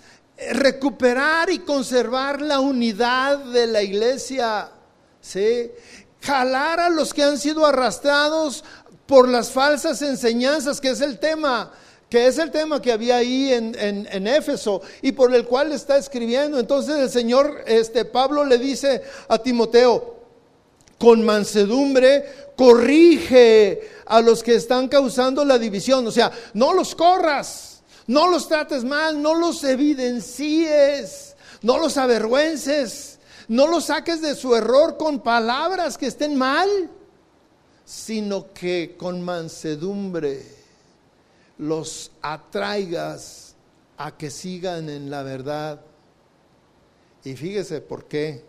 recuperar 0.52 1.50
y 1.50 1.58
conservar 1.58 2.40
la 2.40 2.60
unidad 2.60 3.36
de 3.36 3.66
la 3.66 3.82
iglesia, 3.82 4.70
¿sí? 5.20 5.70
Jalar 6.22 6.80
a 6.80 6.88
los 6.88 7.12
que 7.12 7.22
han 7.22 7.36
sido 7.36 7.66
arrastrados 7.66 8.64
por 9.04 9.28
las 9.28 9.50
falsas 9.50 10.00
enseñanzas, 10.00 10.80
que 10.80 10.88
es 10.88 11.02
el 11.02 11.18
tema, 11.18 11.70
que 12.08 12.28
es 12.28 12.38
el 12.38 12.50
tema 12.50 12.80
que 12.80 12.92
había 12.92 13.16
ahí 13.16 13.52
en, 13.52 13.76
en, 13.78 14.26
Éfeso 14.26 14.80
y 15.02 15.12
por 15.12 15.34
el 15.34 15.44
cual 15.44 15.72
está 15.72 15.98
escribiendo. 15.98 16.58
Entonces 16.58 16.98
el 16.98 17.10
Señor, 17.10 17.62
este 17.66 18.06
Pablo 18.06 18.42
le 18.46 18.56
dice 18.56 19.02
a 19.28 19.36
Timoteo, 19.36 20.19
con 21.00 21.24
mansedumbre, 21.24 22.52
corrige 22.54 23.80
a 24.04 24.20
los 24.20 24.42
que 24.42 24.54
están 24.54 24.86
causando 24.86 25.46
la 25.46 25.58
división. 25.58 26.06
O 26.06 26.10
sea, 26.10 26.30
no 26.52 26.74
los 26.74 26.94
corras, 26.94 27.80
no 28.06 28.28
los 28.28 28.46
trates 28.46 28.84
mal, 28.84 29.22
no 29.22 29.34
los 29.34 29.64
evidencies, 29.64 31.34
no 31.62 31.78
los 31.78 31.96
avergüences, 31.96 33.18
no 33.48 33.66
los 33.66 33.86
saques 33.86 34.20
de 34.20 34.34
su 34.34 34.54
error 34.54 34.98
con 34.98 35.20
palabras 35.20 35.96
que 35.96 36.06
estén 36.06 36.36
mal, 36.36 36.68
sino 37.86 38.52
que 38.52 38.94
con 38.98 39.22
mansedumbre 39.22 40.44
los 41.56 42.10
atraigas 42.20 43.54
a 43.96 44.18
que 44.18 44.30
sigan 44.30 44.90
en 44.90 45.08
la 45.08 45.22
verdad. 45.22 45.80
Y 47.24 47.36
fíjese 47.36 47.80
por 47.80 48.04
qué 48.04 48.44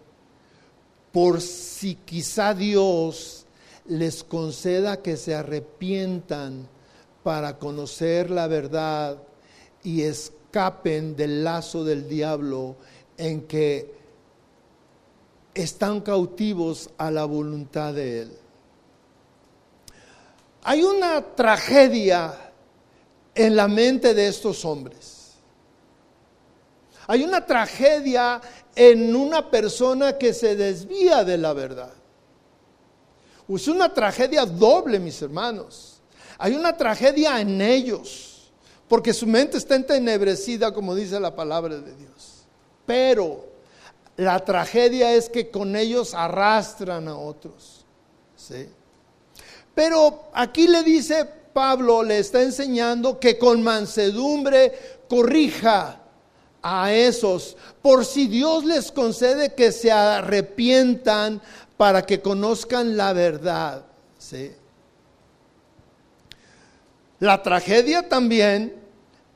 por 1.12 1.42
si 1.42 1.96
quizá 1.96 2.54
Dios 2.54 3.46
les 3.86 4.24
conceda 4.24 5.02
que 5.02 5.18
se 5.18 5.36
arrepientan 5.36 6.68
para 7.24 7.58
conocer 7.58 8.30
la 8.30 8.48
verdad 8.48 9.18
y 9.84 10.04
escapen 10.04 11.16
del 11.16 11.44
lazo 11.44 11.84
del 11.84 12.08
diablo 12.08 12.76
en 13.18 13.42
que 13.42 13.94
están 15.54 16.02
cautivos 16.02 16.90
a 16.98 17.12
la 17.12 17.26
voluntad 17.26 17.94
de 17.94 18.22
Él. 18.22 18.32
Hay 20.64 20.84
una 20.84 21.22
tragedia 21.36 22.52
en 23.34 23.56
la 23.56 23.68
mente 23.68 24.14
de 24.14 24.28
estos 24.28 24.64
hombres. 24.64 25.21
Hay 27.12 27.26
una 27.26 27.46
tragedia 27.46 28.40
en 28.74 29.14
una 29.14 29.52
persona 29.52 30.18
que 30.18 30.34
se 30.34 30.56
desvía 30.56 31.26
de 31.26 31.38
la 31.38 31.52
verdad. 31.52 31.92
Es 33.50 33.68
una 33.68 33.94
tragedia 33.94 34.46
doble, 34.46 34.98
mis 34.98 35.22
hermanos. 35.22 36.00
Hay 36.38 36.54
una 36.54 36.78
tragedia 36.78 37.42
en 37.42 37.60
ellos, 37.60 38.54
porque 38.88 39.14
su 39.14 39.28
mente 39.28 39.58
está 39.58 39.76
entenebrecida, 39.76 40.74
como 40.74 40.96
dice 40.96 41.20
la 41.20 41.36
palabra 41.36 41.76
de 41.76 41.94
Dios. 41.98 42.46
Pero 42.86 43.46
la 44.16 44.40
tragedia 44.46 45.14
es 45.14 45.28
que 45.28 45.52
con 45.52 45.76
ellos 45.76 46.14
arrastran 46.14 47.10
a 47.10 47.18
otros. 47.18 47.84
¿sí? 48.38 48.70
Pero 49.76 50.30
aquí 50.32 50.66
le 50.66 50.82
dice 50.82 51.26
Pablo, 51.52 52.04
le 52.04 52.20
está 52.20 52.42
enseñando 52.42 53.20
que 53.20 53.38
con 53.38 53.62
mansedumbre 53.62 55.02
corrija 55.10 56.01
a 56.62 56.94
esos, 56.94 57.58
por 57.82 58.06
si 58.06 58.28
Dios 58.28 58.66
les 58.66 58.92
concede 58.92 59.54
que 59.54 59.72
se 59.72 59.92
arrepientan 59.92 61.42
para 61.78 62.06
que 62.06 62.22
conozcan 62.22 62.96
la 62.98 63.14
verdad. 63.14 63.86
¿sí? 64.18 64.52
La 67.20 67.42
tragedia 67.42 68.08
también 68.08 68.76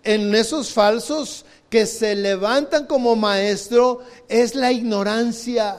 en 0.04 0.34
esos 0.36 0.72
falsos 0.72 1.46
que 1.70 1.86
se 1.86 2.16
levantan 2.16 2.86
como 2.86 3.16
maestro 3.16 4.02
es 4.30 4.56
la 4.56 4.72
ignorancia. 4.72 5.78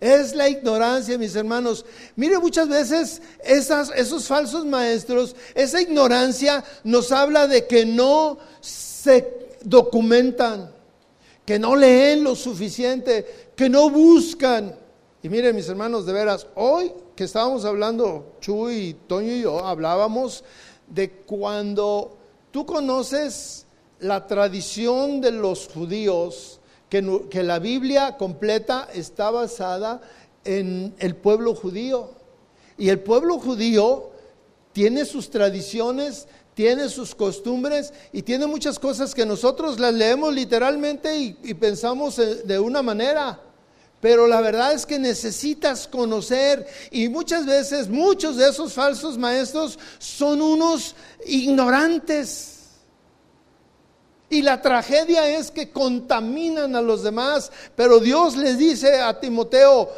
Es 0.00 0.34
la 0.34 0.48
ignorancia, 0.48 1.18
mis 1.18 1.34
hermanos. 1.34 1.84
Mire, 2.14 2.38
muchas 2.38 2.68
veces 2.68 3.20
esos 3.42 4.26
falsos 4.26 4.64
maestros, 4.64 5.34
esa 5.54 5.80
ignorancia 5.80 6.62
nos 6.84 7.10
habla 7.10 7.48
de 7.48 7.66
que 7.66 7.84
no 7.84 8.38
se 8.60 9.48
documentan, 9.64 10.70
que 11.44 11.58
no 11.58 11.74
leen 11.74 12.22
lo 12.22 12.36
suficiente, 12.36 13.50
que 13.56 13.68
no 13.68 13.90
buscan. 13.90 14.76
Y 15.20 15.28
miren, 15.28 15.56
mis 15.56 15.68
hermanos, 15.68 16.06
de 16.06 16.12
veras, 16.12 16.46
hoy 16.54 16.92
que 17.16 17.24
estábamos 17.24 17.64
hablando, 17.64 18.36
Chuy, 18.40 18.96
Toño 19.08 19.32
y 19.32 19.42
yo, 19.42 19.66
hablábamos 19.66 20.44
de 20.86 21.10
cuando 21.10 22.16
tú 22.52 22.64
conoces 22.64 23.66
la 23.98 24.26
tradición 24.28 25.20
de 25.20 25.32
los 25.32 25.66
judíos, 25.66 26.57
que, 26.88 27.42
la 27.42 27.58
Biblia 27.58 28.16
completa 28.16 28.88
está 28.92 29.30
basada 29.30 30.00
en 30.44 30.94
el 30.98 31.16
pueblo 31.16 31.54
judío. 31.54 32.10
Y 32.78 32.88
el 32.88 33.00
pueblo 33.00 33.38
judío 33.38 34.10
tiene 34.72 35.04
sus 35.04 35.30
tradiciones, 35.30 36.26
tiene 36.54 36.88
sus 36.88 37.14
costumbres 37.14 37.92
y 38.12 38.22
tiene 38.22 38.46
muchas 38.46 38.78
cosas 38.78 39.14
que 39.14 39.26
nosotros 39.26 39.78
las 39.78 39.92
leemos 39.92 40.32
literalmente 40.32 41.16
y, 41.16 41.54
pensamos 41.54 42.16
de 42.16 42.58
una 42.58 42.82
manera. 42.82 43.40
Pero 44.00 44.28
la 44.28 44.40
verdad 44.40 44.72
es 44.72 44.86
que 44.86 44.98
necesitas 44.98 45.88
conocer 45.88 46.66
y 46.92 47.08
muchas 47.08 47.44
veces 47.44 47.88
muchos 47.88 48.36
de 48.36 48.48
esos 48.48 48.72
falsos 48.72 49.18
maestros 49.18 49.76
son 49.98 50.40
unos 50.40 50.94
ignorantes 51.26 52.57
y 54.30 54.42
la 54.42 54.60
tragedia 54.60 55.28
es 55.28 55.50
que 55.50 55.70
contaminan 55.70 56.76
a 56.76 56.82
los 56.82 57.02
demás, 57.02 57.50
pero 57.74 57.98
Dios 57.98 58.36
les 58.36 58.58
dice 58.58 59.00
a 59.00 59.18
Timoteo, 59.18 59.90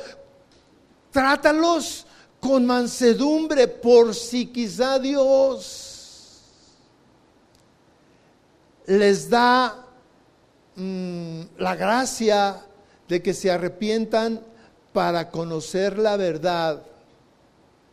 trátalos 1.11 2.07
con 2.39 2.65
mansedumbre 2.65 3.67
por 3.67 4.15
si 4.15 4.47
quizá 4.47 4.99
Dios 4.99 6.41
les 8.87 9.29
da 9.29 9.85
mm, 10.77 11.41
la 11.59 11.75
gracia 11.75 12.65
de 13.09 13.21
que 13.21 13.35
se 13.35 13.51
arrepientan 13.51 14.41
para 14.93 15.31
conocer 15.31 15.99
la 15.99 16.17
verdad, 16.17 16.83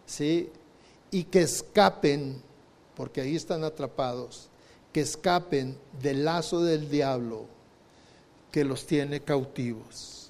¿sí? 0.06 0.52
Y 1.10 1.24
que 1.26 1.42
escapen, 1.42 2.42
porque 2.96 3.22
ahí 3.22 3.36
están 3.36 3.64
atrapados 3.64 4.50
que 4.98 5.02
escapen 5.02 5.78
del 6.02 6.26
lazo 6.26 6.64
del 6.64 6.90
diablo 6.90 7.46
que 8.52 8.64
los 8.64 8.88
tiene 8.88 9.20
cautivos. 9.20 10.30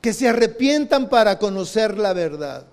Que 0.00 0.14
se 0.14 0.28
arrepientan 0.28 1.10
para 1.10 1.38
conocer 1.38 1.98
la 1.98 2.14
verdad. 2.14 2.64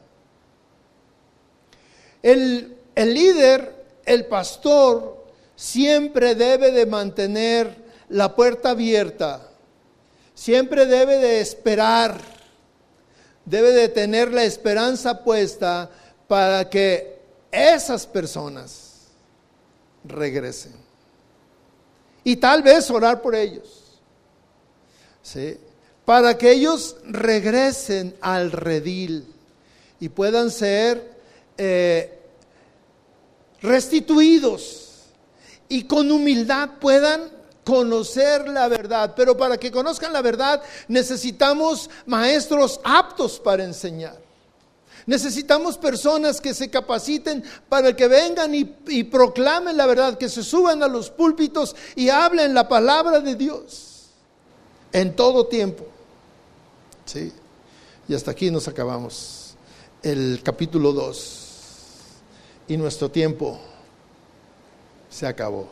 El, 2.24 2.78
el 2.96 3.14
líder, 3.14 3.86
el 4.06 4.28
pastor, 4.28 5.26
siempre 5.58 6.36
debe 6.36 6.72
de 6.72 6.86
mantener 6.86 7.76
la 8.08 8.34
puerta 8.34 8.70
abierta, 8.70 9.46
siempre 10.34 10.86
debe 10.86 11.18
de 11.18 11.42
esperar, 11.42 12.18
debe 13.44 13.74
de 13.74 13.90
tener 13.90 14.32
la 14.32 14.46
esperanza 14.46 15.22
puesta 15.22 15.92
para 16.30 16.70
que 16.70 17.20
esas 17.52 18.08
personas 18.08 18.85
regresen. 20.08 20.74
Y 22.24 22.36
tal 22.38 22.64
vez 22.64 22.90
orar 22.90 23.22
por 23.22 23.36
ellos. 23.36 24.00
¿sí? 25.22 25.58
Para 26.06 26.38
que 26.38 26.52
ellos 26.52 26.98
regresen 27.04 28.16
al 28.22 28.52
redil 28.52 29.26
y 30.00 30.10
puedan 30.10 30.52
ser 30.52 31.16
eh, 31.58 32.20
restituidos 33.62 35.04
y 35.68 35.86
con 35.86 36.12
humildad 36.12 36.70
puedan 36.80 37.32
conocer 37.64 38.48
la 38.48 38.68
verdad. 38.68 39.14
Pero 39.16 39.36
para 39.36 39.58
que 39.58 39.72
conozcan 39.72 40.14
la 40.14 40.22
verdad 40.22 40.62
necesitamos 40.88 41.90
maestros 42.06 42.80
aptos 42.84 43.40
para 43.40 43.64
enseñar. 43.64 44.25
Necesitamos 45.06 45.78
personas 45.78 46.42
que 46.42 46.54
se 46.54 46.70
capaciten 46.70 47.44
para 47.70 47.96
que 47.96 48.08
vengan 48.08 48.56
y, 48.56 49.04
proclamen 49.04 49.78
la 49.78 49.86
verdad, 49.86 50.18
que 50.18 50.30
se 50.30 50.44
suban 50.44 50.82
a 50.82 50.88
los 50.88 51.12
púlpitos 51.12 51.76
y 51.96 52.10
hablen 52.10 52.54
la 52.54 52.68
palabra 52.68 53.20
de 53.20 53.36
Dios 53.36 54.08
en 54.92 55.16
todo 55.16 55.46
tiempo. 55.46 55.86
¿Sí? 57.06 57.32
Y 58.08 58.16
hasta 58.16 58.32
aquí 58.32 58.50
nos 58.50 58.68
acabamos 58.68 59.56
el 60.02 60.42
capítulo 60.44 60.92
2 60.92 61.46
y 62.68 62.78
nuestro 62.78 63.12
tiempo 63.12 63.60
se 65.10 65.28
acabó. 65.28 65.68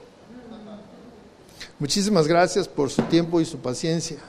Muchísimas 1.79 2.27
gracias 2.27 2.67
por 2.67 2.91
su 2.91 3.01
tiempo 3.03 3.41
y 3.41 3.45
su 3.45 3.57
paciencia. 3.57 4.19